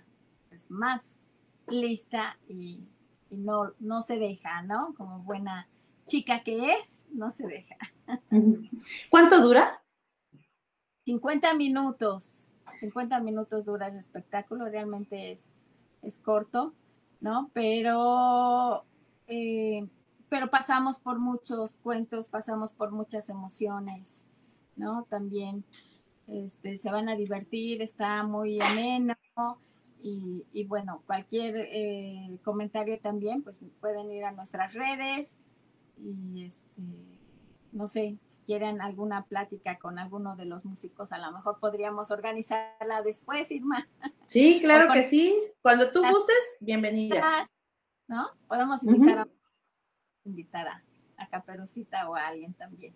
[0.51, 1.27] es más
[1.67, 2.83] lista y,
[3.29, 4.93] no, no se deja, ¿no?
[4.95, 5.67] Como buena
[6.07, 7.75] chica que es, no se deja.
[9.09, 9.81] ¿Cuánto dura?
[11.05, 12.47] 50 minutos.
[12.79, 15.53] 50 minutos dura el espectáculo, realmente es,
[16.01, 16.73] es corto,
[17.19, 17.49] ¿no?
[17.53, 18.85] Pero
[19.27, 19.87] eh,
[20.29, 24.25] pero pasamos por muchos cuentos, pasamos por muchas emociones,
[24.75, 25.05] ¿no?
[25.09, 25.63] También
[26.27, 29.15] este, se van a divertir, está muy ameno
[30.03, 35.39] y, bueno, cualquier eh, comentario también, pues pueden ir a nuestras redes
[35.97, 36.81] y este,
[37.71, 42.11] no sé, si quieren alguna plática con alguno de los músicos, a lo mejor podríamos
[42.11, 43.87] organizarla después, Irma.
[44.27, 45.35] Sí, claro que sí.
[45.61, 47.47] Cuando tú gustes, bienvenida.
[48.07, 48.27] ¿No?
[48.47, 49.27] Podemos invitar a
[50.27, 50.83] invitar a,
[51.31, 52.93] Caperucita o a alguien también.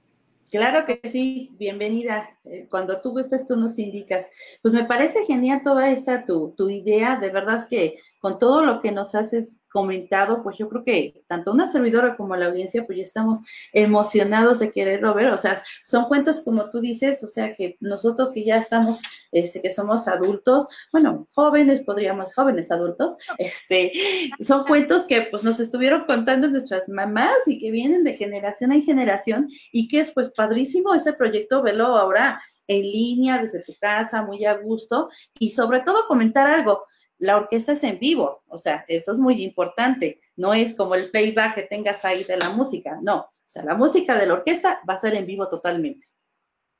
[0.51, 2.29] Claro que sí, bienvenida.
[2.45, 4.27] Eh, cuando tú gustes, tú nos indicas.
[4.61, 7.17] Pues me parece genial toda esta tu, tu idea.
[7.17, 11.23] De verdad es que con todo lo que nos haces comentado, pues yo creo que
[11.27, 13.39] tanto una servidora como la audiencia, pues ya estamos
[13.73, 15.27] emocionados de quererlo ver.
[15.27, 19.01] O sea, son cuentos como tú dices, o sea, que nosotros que ya estamos,
[19.31, 23.91] este, que somos adultos, bueno, jóvenes, podríamos, jóvenes adultos, este,
[24.39, 28.83] son cuentos que pues nos estuvieron contando nuestras mamás y que vienen de generación en
[28.83, 34.21] generación y que es pues padrísimo este proyecto, velo ahora en línea desde tu casa,
[34.21, 35.09] muy a gusto
[35.39, 36.83] y sobre todo comentar algo
[37.21, 41.11] la orquesta es en vivo, o sea, eso es muy importante, no es como el
[41.11, 44.81] playback que tengas ahí de la música, no, o sea, la música de la orquesta
[44.89, 46.07] va a ser en vivo totalmente.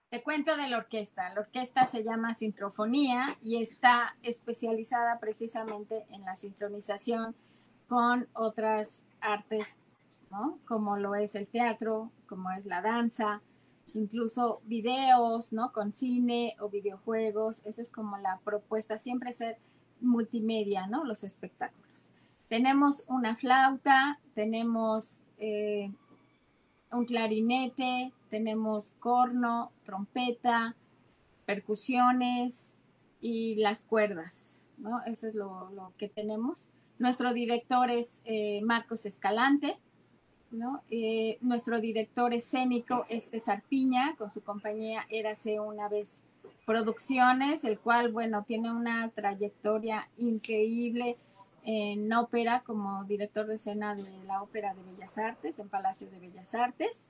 [0.10, 6.26] Te cuento de la orquesta, la orquesta se llama Sintrofonía y está especializada precisamente en
[6.26, 7.36] la sincronización
[7.88, 9.78] con otras artes,
[10.32, 10.58] ¿no?
[10.68, 13.42] Como lo es el teatro, como es la danza,
[13.94, 15.72] incluso videos, ¿no?
[15.72, 19.60] Con cine o videojuegos, esa es como la propuesta, siempre ser
[20.02, 21.04] multimedia, ¿no?
[21.04, 22.10] Los espectáculos.
[22.50, 25.92] Tenemos una flauta, tenemos eh,
[26.92, 30.76] un clarinete, tenemos corno, trompeta,
[31.46, 32.80] percusiones
[33.22, 35.02] y las cuerdas, ¿no?
[35.06, 36.70] Eso es lo, que tenemos.
[37.00, 39.78] Nuestro director es eh, Marcos Escalante,
[40.52, 40.82] ¿no?
[40.90, 46.26] Eh, nuestro director escénico es César Piña, con su compañía Érase una vez
[46.66, 51.18] Producciones, el cual, bueno, tiene una trayectoria increíble
[51.64, 56.20] en ópera como director de escena de la Ópera de Bellas Artes, en Palacio de
[56.20, 57.08] Bellas Artes,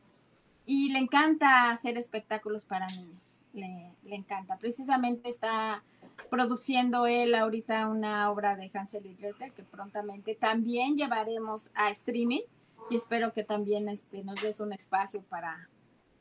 [0.66, 4.58] y le encanta hacer espectáculos para niños, le, encanta.
[4.58, 5.84] Precisamente está
[6.30, 12.42] produciendo él ahorita una obra de Hansel y Gretel que prontamente también llevaremos a streaming
[12.90, 15.70] y espero que también este, nos des un espacio para,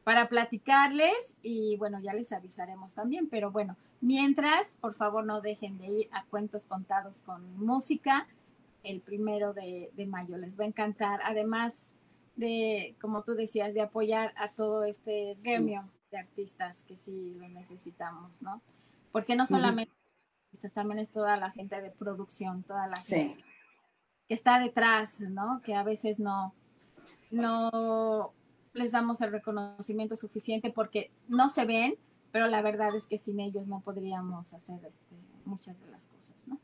[0.04, 5.78] para platicarles y bueno, ya les avisaremos también, pero bueno, mientras, por favor no dejen
[5.78, 8.26] de ir a Cuentos Contados con Música
[8.82, 11.94] el primero de, de mayo, les va a encantar, además
[12.36, 17.48] de, como tú decías, de apoyar a todo este gremio de artistas que sí lo
[17.50, 18.62] necesitamos, ¿no?
[19.12, 19.92] Porque no solamente
[20.46, 23.44] artistas, también es toda la gente de producción, toda la gente Sí.
[24.28, 25.60] que está detrás, ¿no?
[25.62, 26.54] Que a veces no,
[27.30, 28.32] no
[28.72, 31.94] les damos el reconocimiento suficiente porque no se ven,
[32.32, 36.48] pero la verdad es que sin ellos no podríamos hacer este, muchas de las cosas,
[36.48, 36.58] ¿no?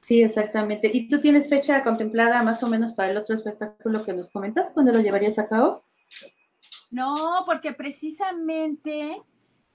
[0.00, 0.90] Sí, exactamente.
[0.92, 4.70] ¿Y tú tienes fecha contemplada más o menos para el otro espectáculo que nos comentas?
[4.72, 5.82] ¿Cuándo lo llevarías a cabo?
[6.90, 9.20] No, porque precisamente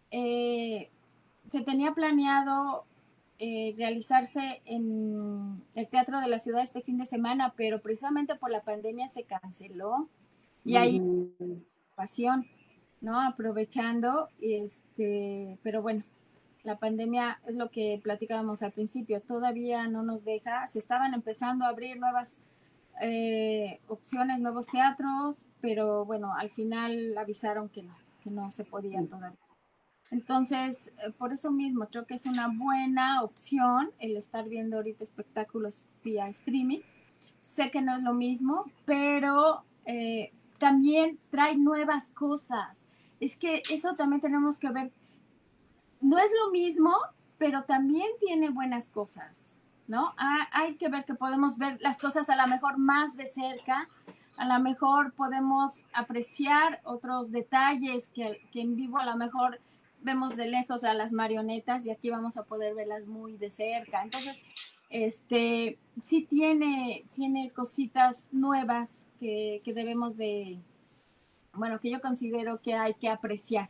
[0.10, 0.90] eh,
[1.50, 2.86] se tenía planeado
[3.38, 8.50] eh, realizarse en el Teatro de la Ciudad este fin de semana, pero precisamente por
[8.50, 10.08] la pandemia se canceló
[10.64, 11.64] y ahí Mm,
[11.96, 12.46] pasión,
[13.02, 13.22] ¿no?
[13.22, 16.04] Aprovechando, este, pero bueno,
[16.64, 21.66] la pandemia es lo que platicábamos al principio, todavía no nos deja, se estaban empezando
[21.66, 22.40] a abrir nuevas
[23.02, 29.04] eh, opciones, nuevos teatros, pero bueno, al final avisaron que no, que no se podía
[29.06, 29.38] todavía.
[30.12, 35.04] Entonces, eh, por eso mismo, creo que es una buena opción el estar viendo ahorita
[35.04, 36.82] espectáculos vía streaming.
[37.42, 40.32] Sé que no es lo mismo, pero eh,
[40.64, 42.86] también trae nuevas cosas.
[43.20, 44.94] Es que eso también tenemos que ver.
[46.00, 46.96] No es lo mismo,
[47.38, 49.60] pero también tiene buenas cosas,
[49.90, 50.14] ¿no?
[50.54, 53.90] Hay que ver que podemos ver las cosas a lo mejor más de cerca,
[54.38, 59.60] a lo mejor podemos apreciar otros detalles que, que en vivo a lo mejor
[60.00, 64.02] vemos de lejos a las marionetas y aquí vamos a poder verlas muy de cerca.
[64.02, 64.42] Entonces,
[64.94, 70.60] este, sí tiene, tiene cositas nuevas que, que debemos de,
[71.54, 73.70] bueno, que yo considero que hay que apreciar,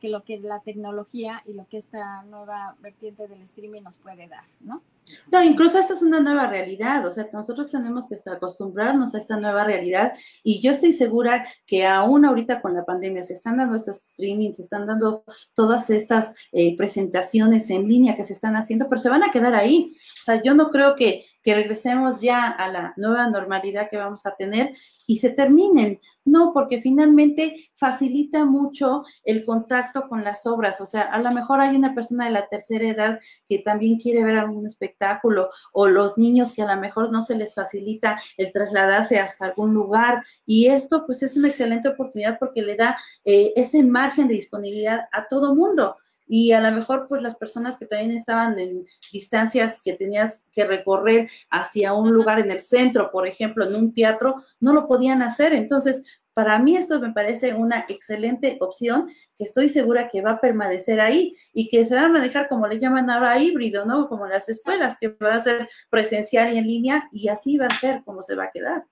[0.00, 4.26] que lo que la tecnología y lo que esta nueva vertiente del streaming nos puede
[4.26, 4.82] dar, ¿no?
[5.30, 9.36] No, incluso esta es una nueva realidad, o sea, nosotros tenemos que acostumbrarnos a esta
[9.36, 13.76] nueva realidad y yo estoy segura que aún ahorita con la pandemia se están dando
[13.76, 18.88] estos streamings, se están dando todas estas eh, presentaciones en línea que se están haciendo,
[18.88, 19.94] pero se van a quedar ahí.
[20.24, 24.24] O sea, yo no creo que, que regresemos ya a la nueva normalidad que vamos
[24.24, 24.72] a tener
[25.06, 26.00] y se terminen.
[26.24, 30.80] No, porque finalmente facilita mucho el contacto con las obras.
[30.80, 34.24] O sea, a lo mejor hay una persona de la tercera edad que también quiere
[34.24, 38.50] ver algún espectáculo o los niños que a lo mejor no se les facilita el
[38.50, 40.24] trasladarse hasta algún lugar.
[40.46, 42.96] Y esto pues es una excelente oportunidad porque le da
[43.26, 45.98] eh, ese margen de disponibilidad a todo mundo.
[46.26, 50.64] Y a lo mejor pues las personas que también estaban en distancias que tenías que
[50.64, 55.22] recorrer hacia un lugar en el centro, por ejemplo, en un teatro, no lo podían
[55.22, 55.52] hacer.
[55.52, 56.02] Entonces,
[56.34, 59.08] para mí esto me parece una excelente opción
[59.38, 62.66] que estoy segura que va a permanecer ahí y que se va a manejar como
[62.66, 64.08] le llaman ahora híbrido, ¿no?
[64.08, 67.78] Como las escuelas, que va a ser presencial y en línea y así va a
[67.78, 68.84] ser como se va a quedar.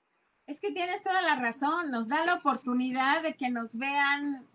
[0.47, 4.47] Es que tienes toda la razón, nos da la oportunidad de que nos vean,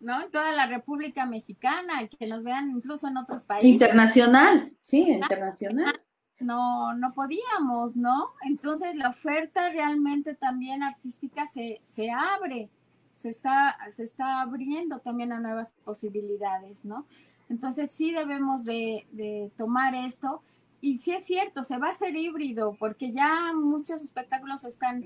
[0.00, 0.22] ¿no?
[0.22, 3.68] En toda la República Mexicana, que nos vean incluso en otros países.
[3.68, 6.00] Internacional, sí, internacional.
[6.40, 8.32] no, no podíamos, ¿no?
[8.44, 12.68] Entonces la oferta realmente también artística se, se abre,
[13.16, 17.06] se está, se está abriendo también a nuevas posibilidades, ¿no?
[17.48, 20.42] Entonces sí debemos de, de tomar esto.
[20.80, 25.02] Y sí es cierto, se va a hacer híbrido, porque ya muchos espectáculos están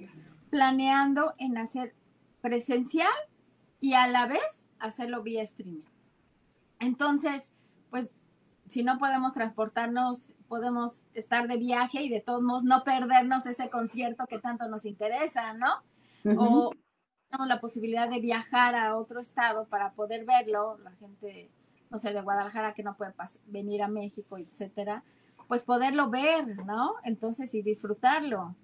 [0.51, 1.95] planeando en hacer
[2.41, 3.13] presencial
[3.81, 5.83] y a la vez hacerlo vía streaming.
[6.81, 7.53] Entonces,
[7.91, 8.23] pues
[8.69, 13.71] si no podemos transportarnos, podemos estar de viaje y de todos modos no perdernos ese
[13.71, 15.83] concierto que tanto nos interesa, ¿no?
[16.37, 16.73] O
[17.31, 21.51] tenemos la posibilidad de viajar a otro estado para poder verlo, la gente,
[21.91, 23.15] no sé, de Guadalajara que no puede
[23.47, 25.03] venir a México, etcétera,
[25.47, 26.95] pues poderlo ver, ¿no?
[27.05, 28.55] Entonces y disfrutarlo.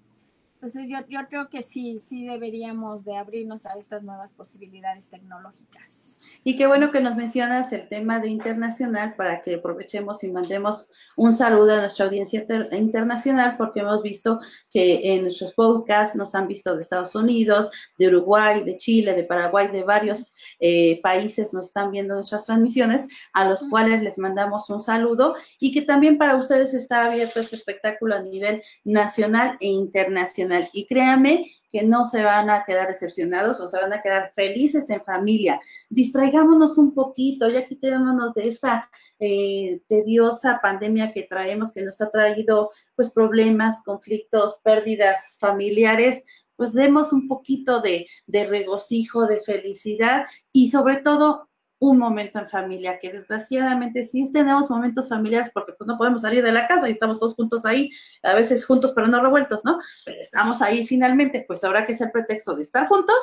[0.65, 6.17] Entonces yo, yo creo que sí, sí deberíamos de abrirnos a estas nuevas posibilidades tecnológicas.
[6.43, 10.89] Y qué bueno que nos mencionas el tema de internacional para que aprovechemos y mandemos
[11.17, 14.39] un saludo a nuestra audiencia internacional porque hemos visto
[14.71, 19.23] que en nuestros podcasts nos han visto de Estados Unidos, de Uruguay, de Chile, de
[19.23, 24.67] Paraguay, de varios eh, países nos están viendo nuestras transmisiones, a los cuales les mandamos
[24.71, 29.67] un saludo y que también para ustedes está abierto este espectáculo a nivel nacional e
[29.67, 30.54] internacional.
[30.73, 34.89] Y créanme que no se van a quedar decepcionados o se van a quedar felices
[34.89, 35.59] en familia.
[35.89, 38.89] Distraigámonos un poquito, ya quitémonos de esta
[39.19, 46.23] eh, tediosa pandemia que traemos, que nos ha traído pues problemas, conflictos, pérdidas familiares,
[46.55, 51.49] pues demos un poquito de, de regocijo, de felicidad y sobre todo
[51.89, 56.43] un momento en familia, que desgraciadamente sí tenemos momentos familiares porque pues no podemos salir
[56.43, 57.89] de la casa y estamos todos juntos ahí,
[58.23, 59.77] a veces juntos pero no revueltos, ¿no?
[60.05, 63.17] Pero estamos ahí finalmente, pues habrá que ser pretexto de estar juntos,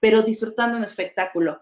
[0.00, 1.60] pero disfrutando un espectáculo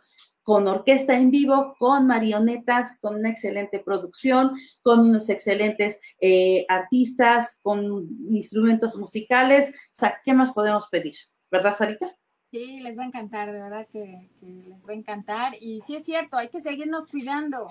[0.48, 7.58] con orquesta en vivo, con marionetas, con una excelente producción, con unos excelentes eh, artistas,
[7.60, 9.68] con instrumentos musicales.
[9.68, 11.16] O sea, ¿qué más podemos pedir?
[11.50, 12.17] ¿Verdad, Sarita?
[12.50, 15.56] Sí, les va a encantar, de verdad que, les va a encantar.
[15.60, 17.68] Y sí es cierto, hay que seguirnos cuidando.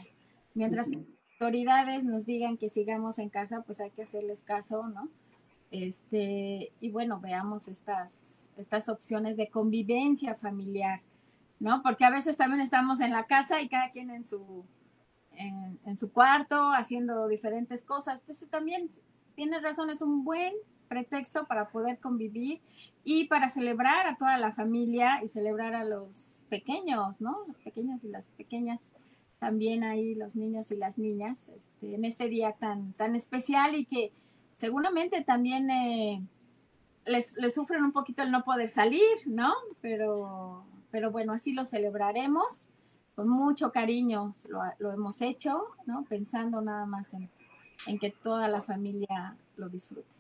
[0.54, 1.04] Mientras las
[1.34, 5.10] autoridades nos digan que sigamos en casa, pues hay que hacerles caso, ¿no?
[5.72, 11.02] Este, y bueno, veamos estas, estas opciones de convivencia familiar,
[11.60, 11.82] ¿no?
[11.82, 14.64] Porque a veces también estamos en la casa y cada quien en su,
[15.36, 18.20] en, en su cuarto haciendo diferentes cosas.
[18.20, 18.92] Entonces también
[19.36, 20.54] tienes razón, es un buen
[20.88, 22.62] pretexto para poder convivir
[23.04, 27.38] y para celebrar a toda la familia y celebrar a los pequeños, ¿no?
[27.48, 28.92] Los pequeños y las pequeñas,
[29.40, 33.86] también ahí los niños y las niñas, este, en este día tan, tan especial y
[33.86, 34.12] que
[34.52, 36.22] seguramente también eh,
[37.06, 39.54] les, les, sufren un poquito el no poder salir, ¿no?
[39.80, 42.68] Pero, pero bueno, así lo celebraremos
[43.16, 46.04] con mucho cariño, lo, lo hemos hecho, ¿no?
[46.04, 47.30] Pensando nada más en,
[47.86, 50.17] en que toda la familia lo disfrute.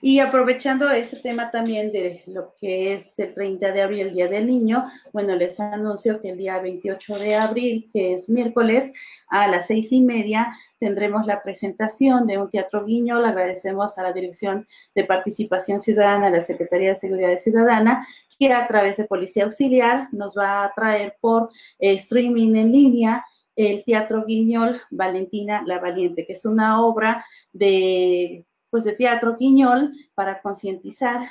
[0.00, 4.28] Y aprovechando ese tema también de lo que es el 30 de abril, el Día
[4.28, 8.92] del Niño, bueno, les anuncio que el día 28 de abril, que es miércoles,
[9.28, 13.20] a las seis y media, tendremos la presentación de un teatro guiño.
[13.20, 18.06] Le agradecemos a la Dirección de Participación Ciudadana, la Secretaría de Seguridad Ciudadana,
[18.38, 23.24] que a través de Policía Auxiliar nos va a traer por streaming en línea
[23.56, 29.92] el Teatro Guiñol Valentina la Valiente, que es una obra de pues de teatro Quiñol
[30.14, 31.22] para concientizar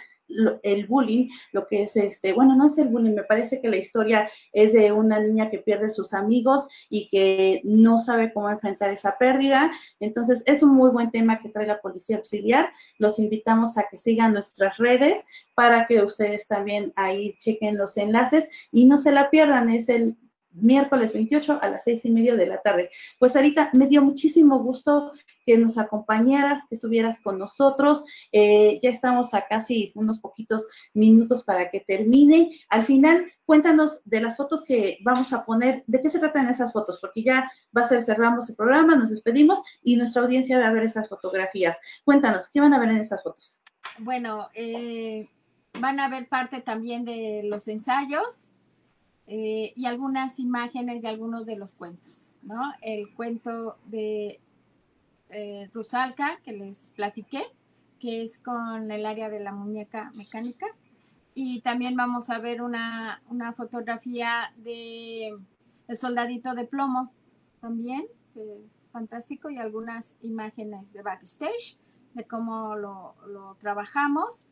[0.63, 3.77] el bullying, lo que es este, bueno, no es el bullying, me parece que la
[3.77, 8.89] historia es de una niña que pierde sus amigos y que no sabe cómo enfrentar
[8.89, 9.71] esa pérdida.
[9.99, 12.71] Entonces, es un muy buen tema que trae la Policía Auxiliar.
[12.97, 15.25] Los invitamos a que sigan nuestras redes
[15.55, 19.69] para que ustedes también ahí chequen los enlaces y no se la pierdan.
[19.69, 20.17] Es el
[20.61, 22.89] miércoles 28 a las seis y media de la tarde.
[23.19, 25.11] Pues ahorita me dio muchísimo gusto
[25.45, 28.03] que nos acompañaras, que estuvieras con nosotros.
[28.31, 32.51] Eh, ya estamos a casi unos poquitos minutos para que termine.
[32.69, 36.73] Al final, cuéntanos de las fotos que vamos a poner, de qué se tratan esas
[36.73, 40.67] fotos, porque ya va a ser, cerramos el programa, nos despedimos y nuestra audiencia va
[40.67, 41.77] a ver esas fotografías.
[42.03, 43.61] Cuéntanos, ¿qué van a ver en esas fotos?
[43.99, 45.27] Bueno, eh,
[45.79, 48.49] van a ver parte también de los ensayos,
[49.27, 52.61] eh, y algunas imágenes de algunos de los cuentos, ¿no?
[52.81, 54.39] El cuento de
[55.29, 57.43] eh, Rusalka, que les platiqué,
[57.99, 60.67] que es con el área de la muñeca mecánica.
[61.35, 65.37] Y también vamos a ver una, una fotografía de
[65.87, 67.11] El soldadito de plomo,
[67.59, 68.61] también, que es
[68.93, 71.77] fantástico, y algunas imágenes de backstage,
[72.13, 74.47] de cómo lo, lo trabajamos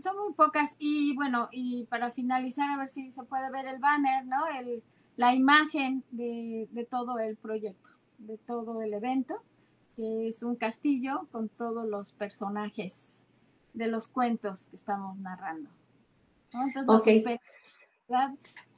[0.00, 3.78] son muy pocas y bueno, y para finalizar, a ver si se puede ver el
[3.78, 4.46] banner, ¿no?
[4.48, 4.82] El,
[5.16, 9.42] la imagen de, de todo el proyecto, de todo el evento,
[9.96, 13.26] que es un castillo con todos los personajes
[13.74, 15.70] de los cuentos que estamos narrando.
[16.52, 17.24] Entonces,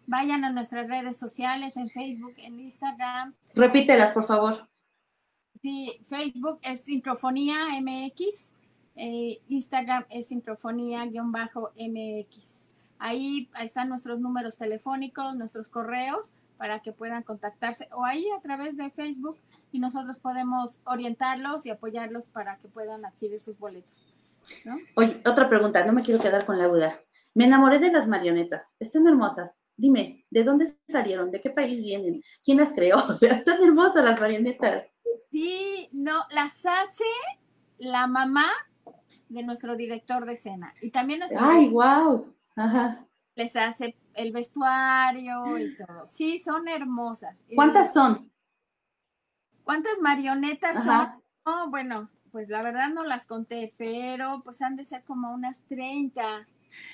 [0.07, 3.34] vayan a nuestras redes sociales, en Facebook, en Instagram.
[3.55, 4.68] Repítelas, por favor.
[5.62, 8.53] Sí, Facebook es Sincrofonía MX
[8.97, 12.68] eh, Instagram es sincrofonía-mx.
[12.99, 18.76] Ahí, están nuestros números telefónicos, nuestros correos para que puedan contactarse o ahí a través
[18.76, 19.36] de Facebook
[19.72, 24.07] y nosotros podemos orientarlos y apoyarlos para que puedan adquirir sus boletos.
[24.95, 27.01] Oye, otra pregunta, no me quiero quedar con la duda.
[27.34, 29.59] Me enamoré de las marionetas, están hermosas.
[29.76, 31.30] Dime, ¿de dónde salieron?
[31.30, 32.22] ¿De qué país vienen?
[32.45, 32.97] ¿Quién las creó?
[33.09, 34.88] O sea, están hermosas las marionetas.
[35.30, 37.05] Sí, no, las hace
[37.78, 38.47] la mamá
[39.33, 40.74] de nuestro director de escena.
[40.80, 42.35] Y también ¡Ay, wow!
[42.57, 43.07] Ajá.
[43.35, 46.07] les hace el vestuario y todo.
[46.09, 47.45] Sí, son hermosas.
[47.55, 48.30] ¿Cuántas son?
[49.64, 51.22] ¿Cuántas marionetas son?
[51.45, 55.62] Oh, bueno, pues la verdad no las conté, pero pues han de ser como unas
[55.64, 56.47] 30,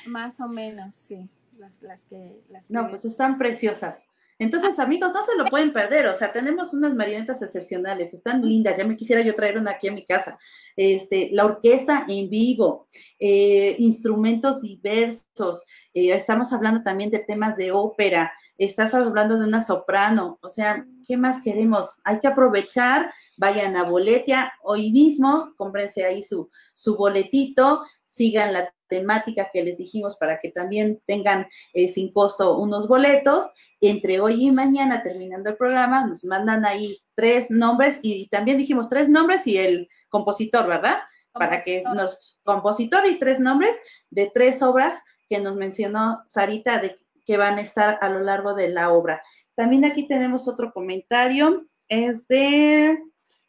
[0.07, 1.29] más o menos, sí.
[1.59, 4.08] Las, las que, las No, pues están preciosas.
[4.39, 6.07] Entonces, amigos, no se lo pueden perder.
[6.07, 8.77] O sea, tenemos unas marionetas excepcionales, están lindas.
[8.77, 10.39] Ya me quisiera yo traer una aquí a mi casa.
[10.77, 12.87] Este, la orquesta en vivo,
[13.19, 15.63] eh, instrumentos diversos.
[15.93, 18.33] Eh, estamos hablando también de temas de ópera.
[18.57, 20.39] Estás hablando de una soprano.
[20.41, 22.01] O sea, ¿qué más queremos?
[22.05, 23.13] Hay que aprovechar.
[23.37, 27.83] Vayan a Boletia hoy mismo, cómprense ahí su, su boletito,
[28.19, 33.51] sigan la temática que les dijimos para que también tengan eh, sin costo unos boletos.
[33.81, 38.89] Entre hoy y mañana, terminando el programa, nos mandan ahí tres nombres y también dijimos
[38.89, 40.99] tres nombres y el compositor, ¿verdad?
[41.33, 43.77] Para que nos, compositor y tres nombres
[44.11, 48.55] de tres obras que nos mencionó Sarita de que van a estar a lo largo
[48.55, 49.23] de la obra.
[49.55, 52.99] También aquí tenemos otro comentario, es de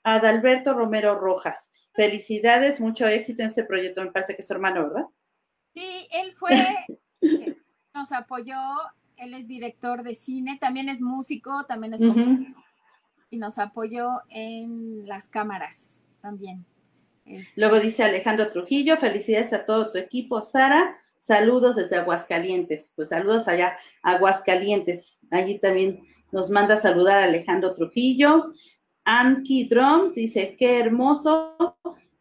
[0.04, 1.72] Adalberto Romero Rojas.
[2.00, 4.02] Felicidades, mucho éxito en este proyecto.
[4.02, 5.08] Me parece que es tu hermano, ¿verdad?
[5.74, 6.56] Sí, él fue,
[7.94, 8.56] nos apoyó,
[9.18, 12.02] él es director de cine, también es músico, también es
[13.30, 16.66] y nos apoyó en las cámaras también.
[17.26, 23.10] Este, Luego dice Alejandro Trujillo, felicidades a todo tu equipo, Sara, saludos desde Aguascalientes, pues
[23.10, 26.00] saludos allá, Aguascalientes, allí también
[26.32, 28.46] nos manda saludar Alejandro Trujillo.
[29.12, 31.56] Anki Drums dice, qué hermoso,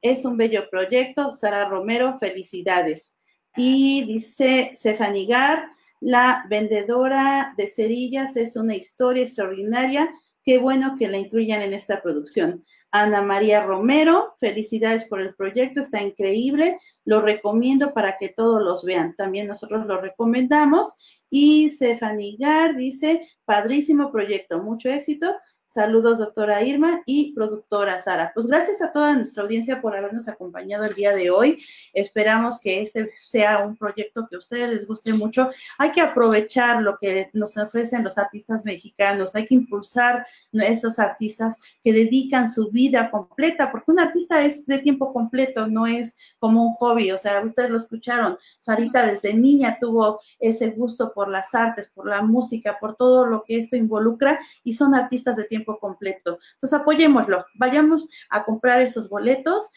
[0.01, 3.18] es un bello proyecto, Sara Romero, felicidades.
[3.59, 5.68] Y dice Sefanigar,
[6.01, 10.09] la vendedora de cerillas es una historia extraordinaria.
[10.43, 12.64] Qué bueno que la incluyan en esta producción.
[12.91, 16.78] Ana María Romero, felicidades por el proyecto, está increíble.
[17.05, 19.14] Lo recomiendo para que todos los vean.
[19.14, 20.95] También nosotros lo recomendamos.
[21.28, 25.34] Y Sefanigar dice, padrísimo proyecto, mucho éxito.
[25.71, 28.33] Saludos, doctora Irma y productora Sara.
[28.33, 31.62] Pues gracias a toda nuestra audiencia por habernos acompañado el día de hoy.
[31.93, 35.51] Esperamos que este sea un proyecto que a ustedes les guste mucho.
[35.77, 39.35] Hay que aprovechar lo que nos ofrecen los artistas mexicanos.
[39.35, 40.25] Hay que impulsar
[40.59, 45.69] a esos artistas que dedican su vida completa, porque un artista es de tiempo completo,
[45.69, 47.11] no es como un hobby.
[47.11, 48.39] O sea, ustedes lo escucharon.
[48.59, 53.45] Sarita desde niña tuvo ese gusto por las artes, por la música, por todo lo
[53.45, 56.38] que esto involucra y son artistas de tiempo completo.
[56.54, 59.68] Entonces apoyémoslo, vayamos a comprar esos boletos,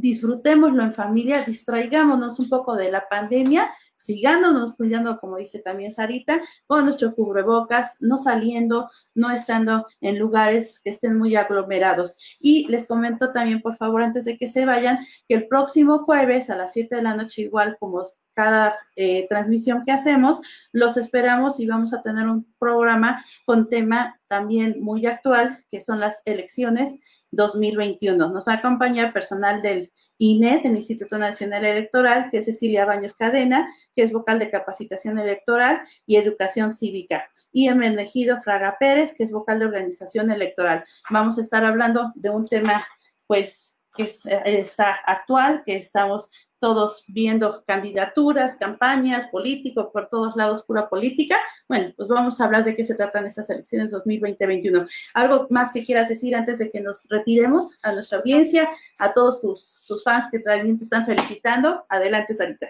[0.00, 6.40] disfrutémoslo en familia, distraigámonos un poco de la pandemia, sigándonos cuidando, como dice también Sarita,
[6.66, 12.16] con nuestro cubrebocas, no saliendo, no estando en lugares que estén muy aglomerados.
[12.40, 16.48] Y les comento también, por favor, antes de que se vayan, que el próximo jueves
[16.48, 18.02] a las 7 de la noche, igual como
[18.34, 20.40] cada eh, transmisión que hacemos,
[20.72, 26.00] los esperamos y vamos a tener un programa con tema también muy actual, que son
[26.00, 26.96] las elecciones
[27.32, 28.30] 2021.
[28.30, 33.14] Nos va a acompañar personal del INE, del Instituto Nacional Electoral, que es Cecilia Baños
[33.14, 39.24] Cadena, que es vocal de capacitación electoral y educación cívica, y Hermenegildo Fraga Pérez, que
[39.24, 40.84] es vocal de organización electoral.
[41.10, 42.84] Vamos a estar hablando de un tema,
[43.26, 44.08] pues, que
[44.44, 46.30] está actual, que estamos
[46.60, 51.36] todos viendo candidaturas, campañas, políticos, por todos lados pura política.
[51.68, 54.88] Bueno, pues vamos a hablar de qué se tratan estas elecciones 2020-2021.
[55.14, 59.40] ¿Algo más que quieras decir antes de que nos retiremos a nuestra audiencia, a todos
[59.40, 61.84] tus, tus fans que también te están felicitando?
[61.88, 62.68] Adelante, Sarita.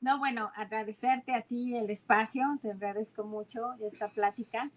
[0.00, 4.70] No, bueno, agradecerte a ti el espacio, te agradezco mucho esta plática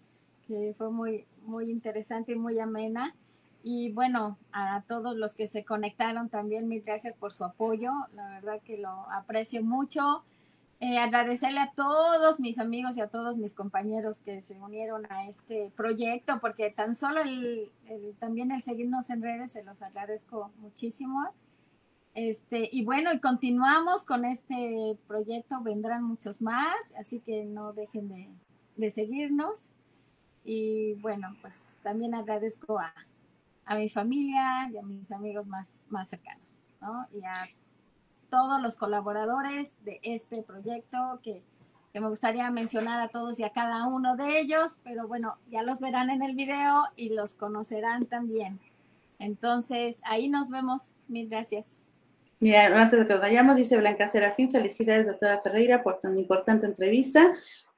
[0.46, 3.14] que fue muy, muy interesante y muy amena.
[3.62, 7.92] Y bueno, a todos los que se conectaron también, mil gracias por su apoyo.
[8.14, 10.24] La verdad que lo aprecio mucho.
[10.80, 15.28] Eh, agradecerle a todos mis amigos y a todos mis compañeros que se unieron a
[15.28, 17.70] este proyecto, porque tan solo el,
[18.18, 21.28] también el seguirnos en redes se los agradezco muchísimo.
[22.14, 28.08] Este, y bueno, y continuamos con este proyecto, vendrán muchos más, así que no dejen
[28.08, 28.28] de,
[28.74, 29.76] de seguirnos.
[30.44, 32.92] Y bueno, pues también agradezco a,
[33.64, 36.44] a mi familia y a mis amigos más, más cercanos,
[36.80, 37.06] ¿no?
[37.14, 37.32] Y a
[38.30, 41.42] todos los colaboradores de este proyecto que,
[41.92, 45.62] que, me gustaría mencionar a todos y a cada uno de ellos, pero bueno, ya
[45.62, 48.58] los verán en el video y los conocerán también.
[49.18, 50.94] Entonces, ahí nos vemos.
[51.06, 51.88] Mil gracias.
[52.40, 56.66] Mira, antes de que nos vayamos, dice Blanca Serafín, felicidades, doctora Ferreira, por tan importante
[56.66, 57.32] entrevista.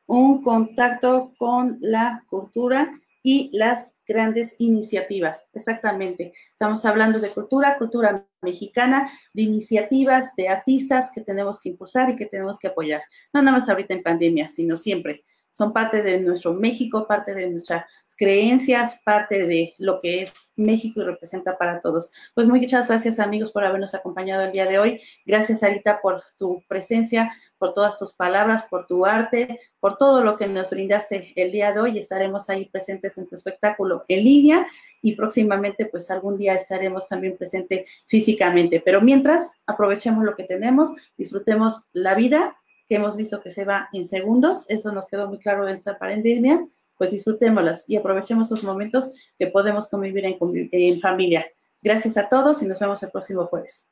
[0.07, 2.91] Un contacto con la cultura
[3.27, 5.49] y las grandes iniciativas.
[5.55, 6.35] Exactamente.
[6.53, 12.17] Estamos hablando de cultura, cultura mexicana, de iniciativas de artistas que tenemos que impulsar y
[12.17, 13.03] que tenemos que apoyar.
[13.33, 15.25] No nada más ahorita en pandemia, sino siempre.
[15.55, 17.87] Son parte de nuestro México, parte de nuestra
[18.17, 22.11] creencias, parte de lo que es México y representa para todos.
[22.35, 25.01] Pues muchas gracias amigos por habernos acompañado el día de hoy.
[25.25, 30.37] Gracias Arita por tu presencia, por todas tus palabras, por tu arte, por todo lo
[30.37, 31.99] que nos brindaste el día de hoy.
[31.99, 34.67] Estaremos ahí presentes en tu espectáculo en línea
[35.03, 38.83] y próximamente pues algún día estaremos también presentes físicamente.
[38.85, 42.57] Pero mientras, aprovechemos lo que tenemos, disfrutemos la vida
[42.97, 44.67] hemos visto que se va en segundos.
[44.69, 46.67] Eso nos quedó muy claro en esta pandemia
[46.97, 51.45] pues disfrutémoslas y aprovechemos esos momentos que podemos convivir en familia.
[51.83, 53.91] Gracias a todos y nos vemos el próximo jueves.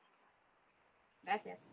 [1.23, 1.73] Gracias.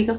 [0.00, 0.18] Amigos,